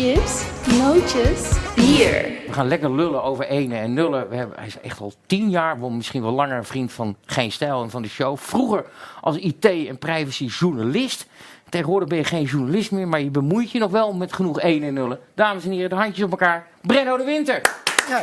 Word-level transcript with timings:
chips, 0.00 0.44
nootjes, 0.78 1.58
bier. 1.74 2.32
We 2.46 2.52
gaan 2.52 2.68
lekker 2.68 2.94
lullen 2.94 3.22
over 3.22 3.46
ene 3.46 3.76
en 3.76 3.94
nullen. 3.94 4.28
We 4.28 4.36
hebben, 4.36 4.56
hij 4.58 4.66
is 4.66 4.80
echt 4.80 5.00
al 5.00 5.12
tien 5.26 5.50
jaar, 5.50 5.78
misschien 5.78 6.22
wel 6.22 6.32
langer, 6.32 6.56
een 6.56 6.64
vriend 6.64 6.92
van 6.92 7.16
Geen 7.24 7.52
Stijl 7.52 7.82
en 7.82 7.90
van 7.90 8.02
de 8.02 8.08
show. 8.08 8.36
Vroeger 8.36 8.84
als 9.20 9.36
IT- 9.36 9.64
en 9.64 9.98
privacy-journalist. 9.98 11.26
Tegenwoordig 11.68 12.08
ben 12.08 12.18
je 12.18 12.24
geen 12.24 12.44
journalist 12.44 12.90
meer, 12.90 13.08
maar 13.08 13.20
je 13.20 13.30
bemoeit 13.30 13.70
je 13.70 13.78
nog 13.78 13.90
wel 13.90 14.12
met 14.12 14.32
genoeg 14.32 14.60
ene 14.60 14.86
en 14.86 14.94
nullen. 14.94 15.18
Dames 15.34 15.64
en 15.64 15.70
heren, 15.70 15.90
de 15.90 15.96
handjes 15.96 16.24
op 16.24 16.30
elkaar. 16.30 16.66
Brenno 16.82 17.16
de 17.16 17.24
Winter. 17.24 17.60
Ja, 18.08 18.22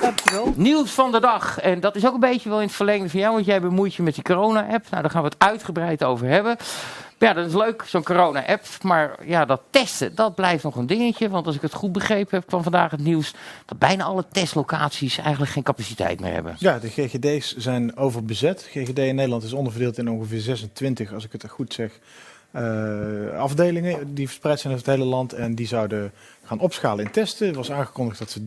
dankjewel. 0.00 0.52
Nieuws 0.56 0.90
van 0.90 1.12
de 1.12 1.20
dag. 1.20 1.60
En 1.60 1.80
dat 1.80 1.96
is 1.96 2.06
ook 2.06 2.14
een 2.14 2.20
beetje 2.20 2.48
wel 2.48 2.60
in 2.60 2.66
het 2.66 2.76
verlengde 2.76 3.08
van 3.08 3.20
jou, 3.20 3.34
want 3.34 3.46
jij 3.46 3.60
bemoeit 3.60 3.94
je 3.94 4.02
met 4.02 4.14
die 4.14 4.24
corona-app. 4.24 4.90
Nou, 4.90 5.02
daar 5.02 5.10
gaan 5.10 5.22
we 5.22 5.28
het 5.28 5.38
uitgebreid 5.48 6.04
over 6.04 6.26
hebben. 6.26 6.56
Ja, 7.18 7.32
dat 7.32 7.46
is 7.46 7.54
leuk, 7.54 7.82
zo'n 7.86 8.02
corona-app. 8.02 8.64
Maar 8.82 9.16
ja, 9.26 9.44
dat 9.44 9.60
testen, 9.70 10.14
dat 10.14 10.34
blijft 10.34 10.62
nog 10.62 10.76
een 10.76 10.86
dingetje. 10.86 11.28
Want 11.28 11.46
als 11.46 11.54
ik 11.54 11.62
het 11.62 11.74
goed 11.74 11.92
begrepen 11.92 12.38
heb, 12.38 12.46
kwam 12.46 12.62
vandaag 12.62 12.90
het 12.90 13.00
nieuws 13.00 13.34
dat 13.64 13.78
bijna 13.78 14.04
alle 14.04 14.24
testlocaties 14.32 15.18
eigenlijk 15.18 15.52
geen 15.52 15.62
capaciteit 15.62 16.20
meer 16.20 16.32
hebben. 16.32 16.56
Ja, 16.58 16.78
de 16.78 16.88
GGD's 16.88 17.56
zijn 17.56 17.96
overbezet. 17.96 18.68
GGD 18.70 18.98
in 18.98 19.14
Nederland 19.14 19.42
is 19.42 19.52
onderverdeeld 19.52 19.98
in 19.98 20.10
ongeveer 20.10 20.40
26, 20.40 21.12
als 21.12 21.24
ik 21.24 21.32
het 21.32 21.48
goed 21.48 21.74
zeg, 21.74 21.98
eh, 22.50 23.38
afdelingen 23.38 24.14
die 24.14 24.26
verspreid 24.26 24.60
zijn 24.60 24.72
over 24.72 24.86
het 24.86 24.96
hele 24.96 25.08
land. 25.08 25.32
En 25.32 25.54
die 25.54 25.66
zouden 25.66 26.12
gaan 26.48 26.60
opschalen 26.60 27.04
in 27.04 27.10
testen. 27.10 27.48
Er 27.48 27.54
was 27.54 27.72
aangekondigd 27.72 28.18
dat 28.18 28.30
ze 28.30 28.40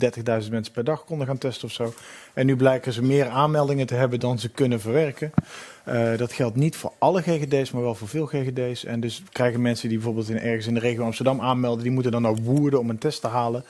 30.000 0.43 0.49
mensen 0.49 0.73
per 0.73 0.83
dag 0.83 1.03
konden 1.03 1.27
gaan 1.27 1.37
testen 1.37 1.67
of 1.67 1.73
zo. 1.73 1.93
En 2.33 2.45
nu 2.45 2.55
blijken 2.55 2.93
ze 2.93 3.03
meer 3.03 3.27
aanmeldingen 3.27 3.87
te 3.87 3.95
hebben 3.95 4.19
dan 4.19 4.39
ze 4.39 4.49
kunnen 4.49 4.79
verwerken. 4.79 5.31
Uh, 5.87 6.17
dat 6.17 6.33
geldt 6.33 6.55
niet 6.55 6.75
voor 6.75 6.91
alle 6.97 7.21
GGD's, 7.21 7.71
maar 7.71 7.81
wel 7.81 7.95
voor 7.95 8.07
veel 8.07 8.25
GGD's. 8.25 8.85
En 8.85 8.99
dus 8.99 9.23
krijgen 9.31 9.61
mensen 9.61 9.87
die 9.89 9.97
bijvoorbeeld 9.97 10.29
in, 10.29 10.39
ergens 10.39 10.67
in 10.67 10.73
de 10.73 10.79
regio 10.79 11.03
Amsterdam 11.03 11.41
aanmelden, 11.41 11.83
die 11.83 11.91
moeten 11.91 12.11
dan 12.11 12.21
naar 12.21 12.35
Woerden 12.35 12.79
om 12.79 12.89
een 12.89 12.97
test 12.97 13.21
te 13.21 13.27
halen. 13.27 13.63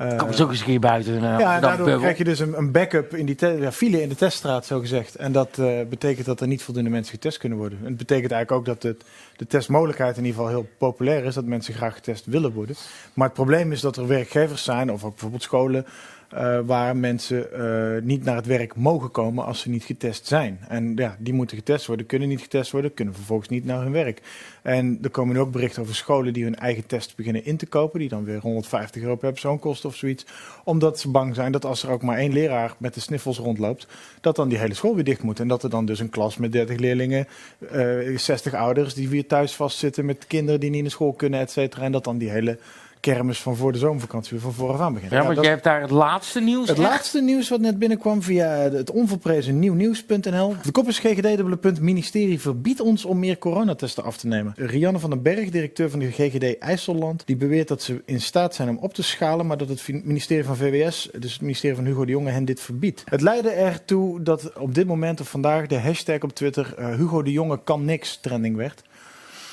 Uh, 0.00 0.16
Kom 0.16 0.28
ook 0.28 0.50
eens 0.50 0.60
een 0.60 0.66
keer 0.66 0.80
buiten. 0.80 1.14
Uh, 1.14 1.20
ja, 1.20 1.54
en 1.54 1.60
daardoor 1.60 1.98
krijg 1.98 2.18
je 2.18 2.24
dus 2.24 2.38
een, 2.38 2.58
een 2.58 2.72
backup 2.72 3.14
in 3.14 3.26
die 3.26 3.36
ja, 3.60 3.72
file 3.72 4.02
in 4.02 4.08
de 4.08 4.14
teststraat, 4.14 4.66
zo 4.66 4.80
gezegd. 4.80 5.14
En 5.14 5.32
dat 5.32 5.58
uh, 5.58 5.80
betekent 5.88 6.26
dat 6.26 6.40
er 6.40 6.46
niet 6.46 6.62
voldoende 6.62 6.90
mensen 6.90 7.12
getest 7.12 7.38
kunnen 7.38 7.58
worden. 7.58 7.78
En 7.78 7.86
het 7.86 7.96
betekent 7.96 8.32
eigenlijk 8.32 8.68
ook 8.68 8.74
dat 8.74 8.82
het, 8.82 9.04
de 9.36 9.46
testmogelijkheid 9.46 10.16
in 10.16 10.24
ieder 10.24 10.40
geval 10.40 10.54
heel 10.56 10.68
populair 10.78 11.24
is. 11.24 11.34
Dat 11.34 11.44
mensen 11.44 11.74
graag 11.74 11.94
getest 11.94 12.26
willen 12.26 12.52
worden. 12.52 12.76
Maar 13.14 13.26
het 13.26 13.36
probleem 13.36 13.72
is 13.72 13.80
dat 13.80 13.96
er 13.96 14.06
werkgevers 14.06 14.64
zijn, 14.64 14.92
of 14.92 15.04
ook 15.04 15.10
bijvoorbeeld 15.10 15.42
scholen, 15.42 15.86
uh, 16.34 16.58
waar 16.66 16.96
mensen 16.96 17.46
uh, 17.56 18.02
niet 18.02 18.24
naar 18.24 18.36
het 18.36 18.46
werk 18.46 18.76
mogen 18.76 19.10
komen 19.10 19.44
als 19.44 19.60
ze 19.60 19.70
niet 19.70 19.84
getest 19.84 20.26
zijn. 20.26 20.58
En 20.68 20.92
ja, 20.96 21.16
die 21.18 21.32
moeten 21.32 21.56
getest 21.56 21.86
worden, 21.86 22.06
kunnen 22.06 22.28
niet 22.28 22.40
getest 22.40 22.70
worden, 22.70 22.94
kunnen 22.94 23.14
vervolgens 23.14 23.48
niet 23.48 23.64
naar 23.64 23.82
hun 23.82 23.92
werk. 23.92 24.20
En 24.62 24.98
er 25.02 25.10
komen 25.10 25.34
nu 25.34 25.40
ook 25.40 25.52
berichten 25.52 25.82
over 25.82 25.94
scholen 25.94 26.32
die 26.32 26.44
hun 26.44 26.56
eigen 26.56 26.86
test 26.86 27.16
beginnen 27.16 27.44
in 27.44 27.56
te 27.56 27.66
kopen, 27.66 27.98
die 28.00 28.08
dan 28.08 28.24
weer 28.24 28.38
150 28.38 29.02
euro 29.02 29.16
per 29.16 29.30
persoon 29.30 29.58
kosten 29.58 29.88
of 29.88 29.96
zoiets. 29.96 30.26
Omdat 30.64 31.00
ze 31.00 31.10
bang 31.10 31.34
zijn 31.34 31.52
dat 31.52 31.64
als 31.64 31.82
er 31.82 31.90
ook 31.90 32.02
maar 32.02 32.16
één 32.16 32.32
leraar 32.32 32.74
met 32.78 32.94
de 32.94 33.00
sniffels 33.00 33.38
rondloopt, 33.38 33.86
dat 34.20 34.36
dan 34.36 34.48
die 34.48 34.58
hele 34.58 34.74
school 34.74 34.94
weer 34.94 35.04
dicht 35.04 35.22
moet. 35.22 35.40
En 35.40 35.48
dat 35.48 35.62
er 35.62 35.70
dan 35.70 35.86
dus 35.86 35.98
een 35.98 36.10
klas 36.10 36.36
met 36.36 36.52
30 36.52 36.78
leerlingen, 36.78 37.26
uh, 37.72 38.18
60 38.18 38.54
ouders 38.54 38.94
die 38.94 39.08
weer 39.08 39.26
thuis 39.26 39.54
vastzitten 39.54 40.04
met 40.04 40.26
kinderen 40.26 40.60
die 40.60 40.70
niet 40.70 40.82
naar 40.82 40.90
school 40.90 41.12
kunnen, 41.12 41.40
et 41.40 41.50
cetera. 41.50 41.82
En 41.82 41.92
dat 41.92 42.04
dan 42.04 42.18
die 42.18 42.30
hele 42.30 42.58
kermis 43.04 43.40
van 43.40 43.56
voor 43.56 43.72
de 43.72 43.78
zomervakantie 43.78 44.40
van 44.40 44.52
vooraf 44.52 44.80
aan 44.80 44.92
begint. 44.92 45.12
Ja, 45.12 45.22
want 45.22 45.34
dat, 45.34 45.44
jij 45.44 45.52
hebt 45.52 45.64
daar 45.64 45.80
het 45.80 45.90
laatste 45.90 46.40
nieuws 46.40 46.68
Het 46.68 46.78
echt? 46.78 46.88
laatste 46.88 47.20
nieuws 47.20 47.48
wat 47.48 47.60
net 47.60 47.78
binnenkwam 47.78 48.22
via 48.22 48.48
het 48.48 48.90
onverprezen 48.90 49.58
nieuwnieuws.nl. 49.58 50.54
De 50.62 50.70
kop 50.72 50.88
is 50.88 50.98
GGD, 50.98 51.80
ministerie 51.80 52.40
verbiedt 52.40 52.80
ons 52.80 53.04
om 53.04 53.18
meer 53.18 53.38
coronatesten 53.38 54.04
af 54.04 54.16
te 54.16 54.26
nemen. 54.26 54.52
Rianne 54.56 54.98
van 54.98 55.10
den 55.10 55.22
Berg, 55.22 55.50
directeur 55.50 55.90
van 55.90 55.98
de 55.98 56.10
GGD 56.10 56.58
IJsselland, 56.58 57.22
die 57.26 57.36
beweert 57.36 57.68
dat 57.68 57.82
ze 57.82 58.02
in 58.04 58.20
staat 58.20 58.54
zijn 58.54 58.68
om 58.68 58.78
op 58.78 58.94
te 58.94 59.02
schalen, 59.02 59.46
maar 59.46 59.56
dat 59.56 59.68
het 59.68 59.88
ministerie 60.04 60.44
van 60.44 60.56
VWS, 60.56 61.08
dus 61.18 61.32
het 61.32 61.42
ministerie 61.42 61.76
van 61.76 61.84
Hugo 61.84 62.04
de 62.04 62.12
Jonge, 62.12 62.30
hen 62.30 62.44
dit 62.44 62.60
verbiedt. 62.60 63.04
Het 63.08 63.20
leidde 63.20 63.50
ertoe 63.50 64.22
dat 64.22 64.58
op 64.58 64.74
dit 64.74 64.86
moment 64.86 65.20
of 65.20 65.28
vandaag 65.28 65.66
de 65.66 65.78
hashtag 65.78 66.20
op 66.20 66.34
Twitter 66.34 66.74
uh, 66.78 66.94
Hugo 66.94 67.22
de 67.22 67.32
Jonge 67.32 67.60
kan 67.64 67.84
niks 67.84 68.18
trending 68.20 68.56
werd. 68.56 68.82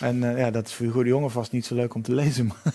En 0.02 0.24
uh, 0.24 0.38
ja, 0.38 0.52
dat 0.52 0.68
is 0.68 0.74
voor 0.74 0.86
Hugo 0.86 1.04
de 1.04 1.10
Jonge 1.10 1.30
vast 1.30 1.52
niet 1.52 1.66
zo 1.66 1.76
leuk 1.76 1.94
om 1.94 2.02
te 2.02 2.14
lezen. 2.14 2.46
Maar 2.46 2.74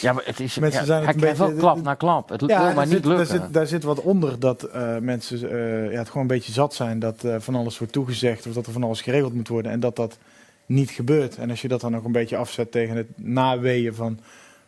ja, 0.00 0.12
maar 0.12 0.24
het 0.24 0.40
is, 0.40 0.58
mensen 0.58 0.80
ja, 0.80 0.86
zijn 0.86 1.04
hij 1.04 1.14
krijgt 1.14 1.38
wel 1.38 1.52
klap 1.52 1.82
na 1.82 1.94
klap. 1.94 2.28
Het 2.28 2.40
ja, 2.46 2.64
wil 2.64 2.74
maar 2.74 2.86
niet 2.86 2.94
zit, 2.94 3.04
lukken. 3.04 3.28
Daar 3.28 3.40
zit, 3.40 3.52
daar 3.52 3.66
zit 3.66 3.82
wat 3.82 4.00
onder 4.00 4.38
dat 4.38 4.68
uh, 4.74 4.96
mensen 4.98 5.42
uh, 5.42 5.92
ja, 5.92 5.98
het 5.98 6.06
gewoon 6.06 6.22
een 6.22 6.28
beetje 6.28 6.52
zat 6.52 6.74
zijn 6.74 6.98
dat 6.98 7.24
van 7.38 7.54
alles 7.54 7.78
wordt 7.78 7.92
toegezegd 7.92 8.46
of 8.46 8.52
dat 8.52 8.66
er 8.66 8.72
van 8.72 8.84
alles 8.84 9.00
geregeld 9.00 9.34
moet 9.34 9.48
worden 9.48 9.72
en 9.72 9.80
dat 9.80 9.96
dat 9.96 10.18
niet 10.66 10.90
gebeurt. 10.90 11.36
En 11.36 11.50
als 11.50 11.62
je 11.62 11.68
dat 11.68 11.80
dan 11.80 11.92
nog 11.92 12.04
een 12.04 12.12
beetje 12.12 12.36
afzet 12.36 12.70
tegen 12.70 12.96
het 12.96 13.06
naweeën 13.16 13.94
van 13.94 14.18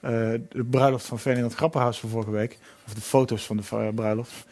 de 0.00 0.66
bruiloft 0.70 1.06
van 1.06 1.18
Ferdinand 1.18 1.54
Grapperhaus 1.54 2.00
van 2.00 2.08
vorige 2.08 2.30
week, 2.30 2.58
of 2.86 2.94
de 2.94 3.00
foto's 3.00 3.46
van 3.46 3.56
de 3.56 3.92
bruiloft. 3.94 4.44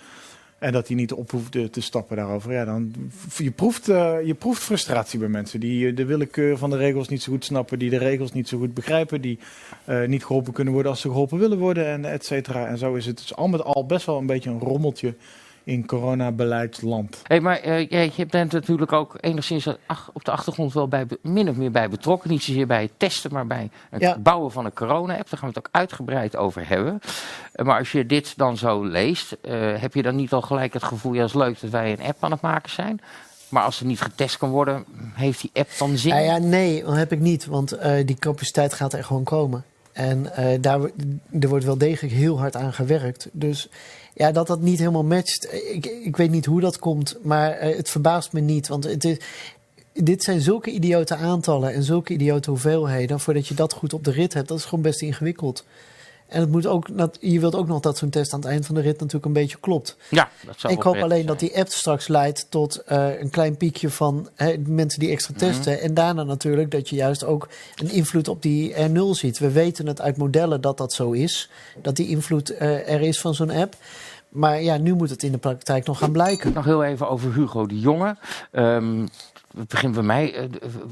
En 0.63 0.73
dat 0.73 0.87
hij 0.87 0.97
niet 0.97 1.13
op 1.13 1.31
hoefde 1.31 1.71
te 1.71 1.81
stappen 1.81 2.17
daarover. 2.17 2.53
Ja, 2.53 2.65
dan, 2.65 2.95
je, 3.37 3.51
proeft, 3.51 3.89
uh, 3.89 4.15
je 4.25 4.35
proeft 4.35 4.63
frustratie 4.63 5.19
bij 5.19 5.29
mensen 5.29 5.61
die 5.61 5.95
de 5.95 6.05
willekeur 6.05 6.59
van 6.59 6.71
de 6.71 6.77
regels 6.77 7.09
niet 7.09 7.23
zo 7.23 7.33
goed 7.33 7.45
snappen. 7.45 7.79
Die 7.79 7.91
de 7.91 7.99
regels 7.99 8.33
niet 8.33 8.49
zo 8.49 8.59
goed 8.59 8.75
begrijpen. 8.75 9.21
Die 9.21 9.39
uh, 9.89 10.07
niet 10.07 10.25
geholpen 10.25 10.53
kunnen 10.53 10.73
worden 10.73 10.93
als 10.93 11.01
ze 11.01 11.09
geholpen 11.09 11.39
willen 11.39 11.59
worden. 11.59 11.87
En 11.87 12.05
et 12.05 12.25
cetera. 12.25 12.67
En 12.67 12.79
zo 12.79 12.95
is 12.95 13.07
het 13.07 13.17
dus 13.17 13.35
al 13.35 13.49
met 13.49 13.65
al 13.65 13.87
best 13.87 14.07
wel 14.07 14.19
een 14.19 14.27
beetje 14.27 14.51
een 14.51 14.59
rommeltje 14.59 15.15
in 15.65 15.87
coronabeleidsland. 15.87 17.21
Hey, 17.23 17.41
maar 17.41 17.67
uh, 17.67 18.11
je 18.11 18.27
bent 18.27 18.53
natuurlijk 18.53 18.93
ook 18.93 19.17
enigszins 19.21 19.67
op 20.13 20.25
de 20.25 20.31
achtergrond 20.31 20.73
wel 20.73 20.89
bij, 20.89 21.07
min 21.23 21.49
of 21.49 21.57
meer 21.57 21.71
bij 21.71 21.89
betrokken. 21.89 22.31
Niet 22.31 22.43
zozeer 22.43 22.67
bij 22.67 22.83
het 22.83 22.93
testen, 22.97 23.33
maar 23.33 23.47
bij 23.47 23.71
het 23.91 24.01
ja. 24.01 24.19
bouwen 24.19 24.53
van 24.53 24.65
een 24.65 24.73
corona-app. 24.73 25.31
Daar 25.31 25.39
gaan 25.39 25.49
we 25.49 25.55
het 25.55 25.67
ook 25.67 25.69
uitgebreid 25.71 26.37
over 26.37 26.69
hebben. 26.69 27.01
Uh, 27.55 27.67
maar 27.67 27.79
als 27.79 27.93
je 27.93 28.07
dit 28.07 28.39
dan 28.39 28.57
zo 28.57 28.85
leest, 28.85 29.37
uh, 29.43 29.53
heb 29.81 29.95
je 29.95 30.03
dan 30.03 30.17
niet 30.17 30.33
al 30.33 30.43
gelijk 30.43 30.73
het 30.73 30.83
gevoel, 30.83 31.13
ja, 31.13 31.25
is 31.25 31.35
leuk 31.35 31.61
dat 31.61 31.71
wij 31.71 31.93
een 31.93 32.07
app 32.07 32.25
aan 32.25 32.31
het 32.31 32.41
maken 32.41 32.71
zijn. 32.71 33.01
Maar 33.49 33.63
als 33.65 33.81
er 33.81 33.87
niet 33.87 34.01
getest 34.01 34.39
kan 34.39 34.51
worden, 34.51 34.85
heeft 35.15 35.41
die 35.41 35.51
app 35.55 35.69
dan 35.79 35.97
zin? 35.97 36.15
Ja, 36.15 36.21
ja 36.21 36.39
nee, 36.39 36.85
dat 36.85 36.97
heb 36.97 37.13
ik 37.13 37.21
niet. 37.21 37.47
Want 37.47 37.79
die 38.05 38.17
capaciteit 38.17 38.75
gaat 38.75 38.93
er 38.93 39.05
gewoon 39.05 39.25
komen. 39.25 39.65
En 39.93 40.33
daar, 40.61 40.81
er 41.41 41.49
wordt 41.49 41.65
wel 41.65 41.79
degelijk 41.79 42.15
heel 42.15 42.39
hard 42.39 42.57
aan 42.57 42.73
gewerkt. 42.73 43.29
Dus 43.33 43.69
ja, 44.15 44.33
dat 44.33 44.47
dat 44.47 44.61
niet 44.61 44.79
helemaal 44.79 45.05
matcht. 45.05 45.53
Ik, 45.73 45.87
ik 45.87 46.17
weet 46.17 46.31
niet 46.31 46.47
hoe 46.47 46.61
dat 46.61 46.79
komt, 46.79 47.17
maar 47.23 47.69
uh, 47.69 47.77
het 47.77 47.91
verbaast 47.91 48.33
me 48.33 48.41
niet. 48.41 48.69
Want 48.69 48.85
het 48.85 49.05
is, 49.05 49.17
dit 49.93 50.23
zijn 50.23 50.41
zulke 50.41 50.71
idiote 50.71 51.17
aantallen 51.17 51.73
en 51.73 51.83
zulke 51.83 52.13
idiote 52.13 52.51
hoeveelheden. 52.51 53.21
Voordat 53.21 53.49
je 53.49 53.55
dat 53.55 53.73
goed 53.73 53.93
op 53.93 54.05
de 54.05 54.11
rit 54.11 54.35
hebt, 54.35 54.49
dat 54.49 54.59
is 54.59 54.65
gewoon 54.65 54.83
best 54.83 55.03
ingewikkeld. 55.03 55.65
En 56.33 56.41
het 56.41 56.51
moet 56.51 56.67
ook, 56.67 56.89
je 57.21 57.41
wilt 57.41 57.55
ook 57.55 57.67
nog 57.67 57.81
dat 57.81 57.99
zo'n 57.99 58.11
test 58.11 58.33
aan 58.33 58.41
het 58.41 58.49
eind 58.49 58.67
van 58.67 58.75
de 58.75 58.81
rit 58.81 58.99
natuurlijk 58.99 59.25
een 59.25 59.33
beetje 59.33 59.57
klopt. 59.61 59.97
Ja, 60.11 60.31
dat 60.47 60.61
zou 60.61 60.73
Ik 60.73 60.83
hoop 60.83 60.97
alleen 60.97 61.09
zijn. 61.09 61.27
dat 61.27 61.39
die 61.39 61.59
app 61.59 61.69
straks 61.69 62.09
leidt 62.09 62.47
tot 62.49 62.83
uh, 62.89 63.21
een 63.21 63.31
klein 63.31 63.57
piekje 63.57 63.91
van 63.91 64.29
hè, 64.35 64.57
mensen 64.67 65.01
die 65.01 65.11
extra 65.11 65.35
testen. 65.37 65.73
Mm 65.73 65.79
-hmm. 65.79 65.89
En 65.89 65.95
daarna 65.95 66.23
natuurlijk 66.23 66.71
dat 66.71 66.89
je 66.89 66.97
juist 66.97 67.25
ook 67.25 67.49
een 67.75 67.91
invloed 67.91 68.29
op 68.29 68.43
die 68.43 68.75
R0 68.75 69.11
ziet. 69.11 69.39
We 69.39 69.51
weten 69.51 69.87
het 69.87 70.01
uit 70.01 70.17
modellen 70.17 70.61
dat 70.61 70.77
dat 70.77 70.93
zo 70.93 71.11
is. 71.11 71.51
Dat 71.83 71.97
die 71.97 72.09
invloed 72.09 72.53
uh, 72.53 72.61
er 72.93 73.01
is 73.01 73.21
van 73.21 73.35
zo'n 73.35 73.51
app. 73.51 73.77
Maar 74.29 74.63
ja, 74.63 74.77
nu 74.77 74.95
moet 74.95 75.11
het 75.11 75.23
in 75.23 75.33
de 75.33 75.39
praktijk 75.39 75.87
nog 75.87 75.99
gaan 75.99 76.13
blijken. 76.13 76.53
Nog 76.53 76.65
heel 76.65 76.85
even 76.85 77.09
over 77.09 77.35
Hugo 77.35 77.67
de 77.67 77.81
Jonge. 77.81 78.17
Um, 78.53 79.09
het 79.57 79.69
begint 79.69 79.95
bij 79.95 80.03
mij, 80.03 80.39
uh, 80.39 80.45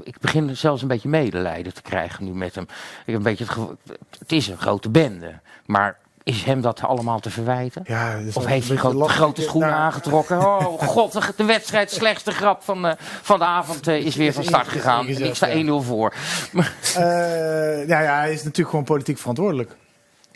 ik 0.03 0.19
begin 0.21 0.56
zelfs 0.56 0.82
een 0.82 0.88
beetje 0.88 1.09
medelijden 1.09 1.75
te 1.75 1.82
krijgen 1.82 2.25
nu 2.25 2.31
met 2.31 2.54
hem. 2.54 2.65
Ik 2.65 3.04
heb 3.04 3.15
een 3.15 3.22
beetje 3.22 3.44
het, 3.44 3.98
het 4.19 4.32
is 4.32 4.48
een 4.48 4.59
grote 4.59 4.91
bende, 4.91 5.38
maar 5.66 5.98
is 6.22 6.44
hem 6.44 6.60
dat 6.60 6.82
allemaal 6.82 7.20
te 7.20 7.31
verwijten? 7.31 7.82
Ja, 7.87 8.19
of 8.34 8.47
heeft 8.47 8.69
hij 8.69 8.76
gro 8.76 9.06
grote 9.06 9.43
schoenen 9.43 9.70
nou, 9.70 9.81
aangetrokken? 9.81 10.38
Oh 10.38 10.82
god, 10.97 11.12
de, 11.12 11.32
de 11.37 11.44
wedstrijd, 11.44 11.91
slechtste 11.91 12.31
grap 12.31 12.62
van, 12.62 12.87
uh, 12.87 12.93
van 12.99 13.38
de 13.38 13.44
avond 13.44 13.88
uh, 13.88 14.06
is 14.06 14.16
weer 14.16 14.32
van 14.32 14.44
start 14.44 14.69
gegaan. 14.69 15.06
En 15.09 15.25
ik 15.25 15.34
sta 15.34 15.49
1-0 15.49 15.66
voor. 15.66 16.15
ja, 17.87 18.00
ja, 18.00 18.19
hij 18.19 18.32
is 18.32 18.43
natuurlijk 18.43 18.69
gewoon 18.69 18.84
politiek 18.84 19.19
verantwoordelijk. 19.19 19.76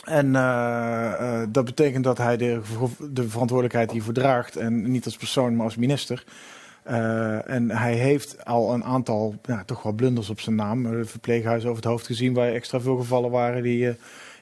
En 0.05 0.27
uh, 0.27 1.13
uh, 1.21 1.43
dat 1.49 1.65
betekent 1.65 2.05
dat 2.05 2.19
hij 2.19 2.37
de, 2.37 2.61
de 3.11 3.29
verantwoordelijkheid 3.29 3.91
hiervoor 3.91 4.13
draagt. 4.13 4.57
En 4.57 4.91
niet 4.91 5.05
als 5.05 5.17
persoon, 5.17 5.57
maar 5.57 5.65
als 5.65 5.77
minister. 5.77 6.25
Uh, 6.91 7.51
en 7.51 7.71
hij 7.71 7.95
heeft 7.95 8.45
al 8.45 8.75
een 8.75 8.85
aantal, 8.85 9.35
ja, 9.43 9.63
toch 9.65 9.83
wel 9.83 9.93
blunders 9.93 10.31
op 10.31 10.41
zijn 10.41 10.57
naam. 10.57 10.87
Het 10.87 11.11
verpleeghuis 11.11 11.65
over 11.65 11.77
het 11.77 11.85
hoofd 11.85 12.07
gezien, 12.07 12.35
waar 12.35 12.53
extra 12.53 12.81
veel 12.81 12.97
gevallen 12.97 13.31
waren 13.31 13.63
die 13.63 13.87
uh, 13.87 13.95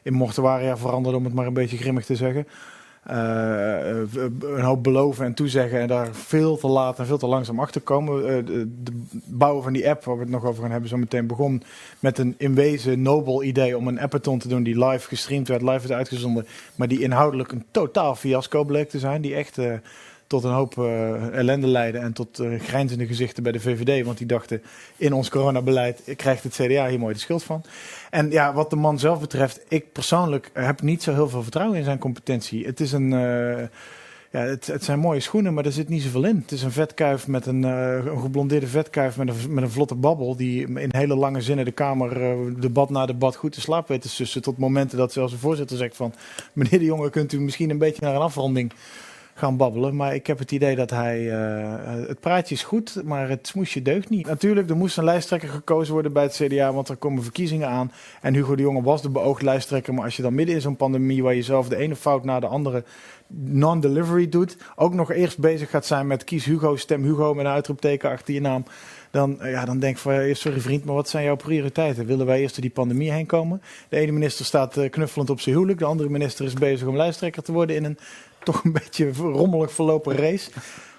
in 0.02 0.12
mortuaria 0.12 0.76
veranderden, 0.76 1.20
om 1.20 1.26
het 1.26 1.34
maar 1.34 1.46
een 1.46 1.52
beetje 1.52 1.76
grimmig 1.76 2.04
te 2.04 2.16
zeggen. 2.16 2.46
Een 3.02 4.60
hoop 4.60 4.82
beloven 4.82 5.24
en 5.24 5.34
toezeggen 5.34 5.80
en 5.80 5.88
daar 5.88 6.08
veel 6.12 6.56
te 6.56 6.66
laat 6.66 6.98
en 6.98 7.06
veel 7.06 7.18
te 7.18 7.26
langzaam 7.26 7.60
achter 7.60 7.80
komen. 7.80 8.44
De, 8.44 8.68
de 8.82 8.92
bouwen 9.24 9.62
van 9.62 9.72
die 9.72 9.88
app, 9.88 10.04
waar 10.04 10.14
we 10.16 10.22
het 10.22 10.30
nog 10.30 10.44
over 10.44 10.62
gaan 10.62 10.70
hebben, 10.70 10.88
zo 10.88 10.96
meteen 10.96 11.26
begon 11.26 11.62
met 11.98 12.18
een 12.18 12.34
in 12.38 12.54
wezen 12.54 13.02
nobel 13.02 13.42
idee 13.42 13.76
om 13.76 13.88
een 13.88 14.00
appathon 14.00 14.38
te 14.38 14.48
doen 14.48 14.62
die 14.62 14.84
live 14.84 15.08
gestreamd 15.08 15.48
werd, 15.48 15.62
live 15.62 15.78
werd 15.78 15.90
uitgezonden, 15.90 16.46
maar 16.74 16.88
die 16.88 17.00
inhoudelijk 17.00 17.52
een 17.52 17.64
totaal 17.70 18.14
fiasco 18.14 18.64
bleek 18.64 18.88
te 18.88 18.98
zijn, 18.98 19.22
die 19.22 19.34
echt 19.34 19.58
tot 20.32 20.44
een 20.44 20.52
hoop 20.52 20.76
uh, 20.76 21.38
ellende 21.38 21.67
leidde 21.67 21.99
en 21.99 22.12
tot 22.12 22.40
uh, 22.40 22.61
grijnzende 22.61 23.06
gezichten 23.06 23.43
bij 23.43 23.52
de 23.52 23.61
VVD. 23.61 24.05
Want 24.05 24.19
die 24.19 24.26
dachten, 24.26 24.62
in 24.96 25.12
ons 25.12 25.29
coronabeleid 25.29 26.02
krijgt 26.17 26.43
het 26.43 26.52
CDA 26.52 26.88
hier 26.88 26.99
mooi 26.99 27.14
de 27.14 27.20
schuld 27.20 27.43
van. 27.43 27.62
En 28.11 28.31
ja, 28.31 28.52
wat 28.52 28.70
de 28.70 28.76
man 28.76 28.99
zelf 28.99 29.20
betreft, 29.20 29.61
ik 29.69 29.93
persoonlijk 29.93 30.50
heb 30.52 30.82
niet 30.82 31.02
zo 31.02 31.12
heel 31.12 31.29
veel 31.29 31.43
vertrouwen 31.43 31.79
in 31.79 31.84
zijn 31.84 31.99
competentie. 31.99 32.67
Het 32.67 32.81
is 32.81 32.93
een... 32.93 33.12
Uh, 33.12 33.62
ja, 34.31 34.40
het, 34.40 34.67
het, 34.67 34.84
zijn 34.84 34.99
mooie 34.99 35.20
schoenen, 35.20 35.55
maar 35.55 35.64
er 35.64 35.73
zit 35.73 35.88
niet 35.88 36.02
zoveel 36.02 36.25
in. 36.25 36.37
Het 36.37 36.52
is 36.52 36.62
een 36.62 36.73
vetkuif 36.73 37.26
met 37.26 37.46
een, 37.46 37.62
een 37.62 38.20
geblondeerde 38.20 38.67
vetkuif 38.67 39.17
met 39.17 39.29
een, 39.29 39.55
met 39.55 39.64
een 39.64 39.70
vlotte 39.70 39.94
babbel. 39.94 40.37
Die 40.37 40.81
in 40.81 40.88
hele 40.93 41.17
lange 41.17 41.40
zinnen 41.40 41.64
de 41.64 41.70
Kamer 41.70 42.37
debat 42.61 42.90
na 42.90 43.06
debat 43.06 43.37
goed 43.37 43.52
te 43.52 43.61
slaap 43.61 43.88
weet 43.88 44.02
te 44.02 44.08
sussen. 44.08 44.43
Tot 44.43 44.58
momenten 44.58 44.99
dat 44.99 45.12
zelfs 45.12 45.32
de 45.32 45.38
voorzitter 45.38 45.76
zegt 45.76 45.96
van... 45.96 46.14
Meneer 46.52 46.79
de 46.79 46.84
Jonge, 46.84 47.11
kunt 47.11 47.32
u 47.32 47.40
misschien 47.40 47.70
een 47.70 47.79
beetje 47.79 48.05
naar 48.05 48.14
een 48.14 48.20
afronding 48.20 48.73
gaan 49.34 49.56
babbelen. 49.56 49.96
Maar 49.96 50.14
ik 50.14 50.26
heb 50.26 50.38
het 50.38 50.52
idee 50.52 50.76
dat 50.76 50.90
hij. 50.90 51.20
Uh, 51.20 52.08
het 52.08 52.20
praatje 52.20 52.55
is 52.55 52.62
goed, 52.62 53.02
maar 53.05 53.29
het 53.29 53.46
smoesje 53.46 53.82
deugt 53.82 54.08
niet. 54.08 54.26
Natuurlijk, 54.26 54.70
er 54.70 54.76
moest 54.76 54.96
een 54.96 55.05
lijsttrekker 55.05 55.49
gekozen 55.49 55.93
worden 55.93 56.12
bij 56.12 56.23
het 56.23 56.40
CDA, 56.43 56.73
want 56.73 56.88
er 56.88 56.96
komen 56.96 57.23
verkiezingen 57.23 57.69
aan. 57.69 57.93
En 58.20 58.34
Hugo 58.34 58.56
de 58.56 58.62
Jonge 58.62 58.82
was 58.82 59.02
de 59.02 59.11
beoogd 59.11 59.43
lijsttrekker. 59.43 59.94
Maar 59.94 60.05
als 60.05 60.17
je 60.17 60.23
dan 60.23 60.34
midden 60.34 60.55
in 60.55 60.61
zo'n 60.61 60.76
pandemie, 60.76 61.23
waar 61.23 61.34
je 61.34 61.43
zelf 61.43 61.69
de 61.69 61.76
ene 61.76 61.96
fout 61.96 62.25
na 62.25 62.40
de 62.40 62.46
andere 62.46 62.84
non-delivery 63.34 64.29
doet, 64.29 64.56
ook 64.76 64.94
nog 64.94 65.12
eerst 65.12 65.38
bezig 65.38 65.70
gaat 65.70 65.87
zijn 65.87 66.06
met 66.06 66.25
kies 66.25 66.44
Hugo, 66.44 66.76
stem 66.76 67.02
Hugo 67.02 67.34
met 67.34 67.44
een 67.44 67.50
uitroepteken 67.50 68.11
achter 68.11 68.34
je 68.34 68.40
naam. 68.40 68.64
Dan, 69.11 69.38
ja, 69.43 69.64
dan 69.64 69.79
denk 69.79 69.94
ik 69.96 70.02
van, 70.02 70.34
sorry 70.34 70.61
vriend, 70.61 70.84
maar 70.84 70.94
wat 70.94 71.08
zijn 71.08 71.25
jouw 71.25 71.37
prioriteiten? 71.37 72.06
Willen 72.06 72.26
wij 72.26 72.40
eerst 72.40 72.55
door 72.55 72.64
die 72.64 72.73
pandemie 72.73 73.12
heen 73.12 73.26
komen? 73.26 73.62
De 73.88 73.96
ene 73.96 74.12
minister 74.12 74.44
staat 74.44 74.90
knuffelend 74.90 75.31
op 75.31 75.40
zijn 75.40 75.55
huwelijk. 75.55 75.79
De 75.79 75.84
andere 75.84 76.08
minister 76.08 76.44
is 76.44 76.55
bezig 76.55 76.88
om 76.88 76.96
lijsttrekker 76.96 77.43
te 77.43 77.52
worden 77.52 77.76
in 77.76 77.84
een 77.84 77.99
toch 78.44 78.64
een 78.64 78.72
beetje 78.72 79.12
rommelig 79.12 79.72
verlopen 79.72 80.16
race. 80.16 80.50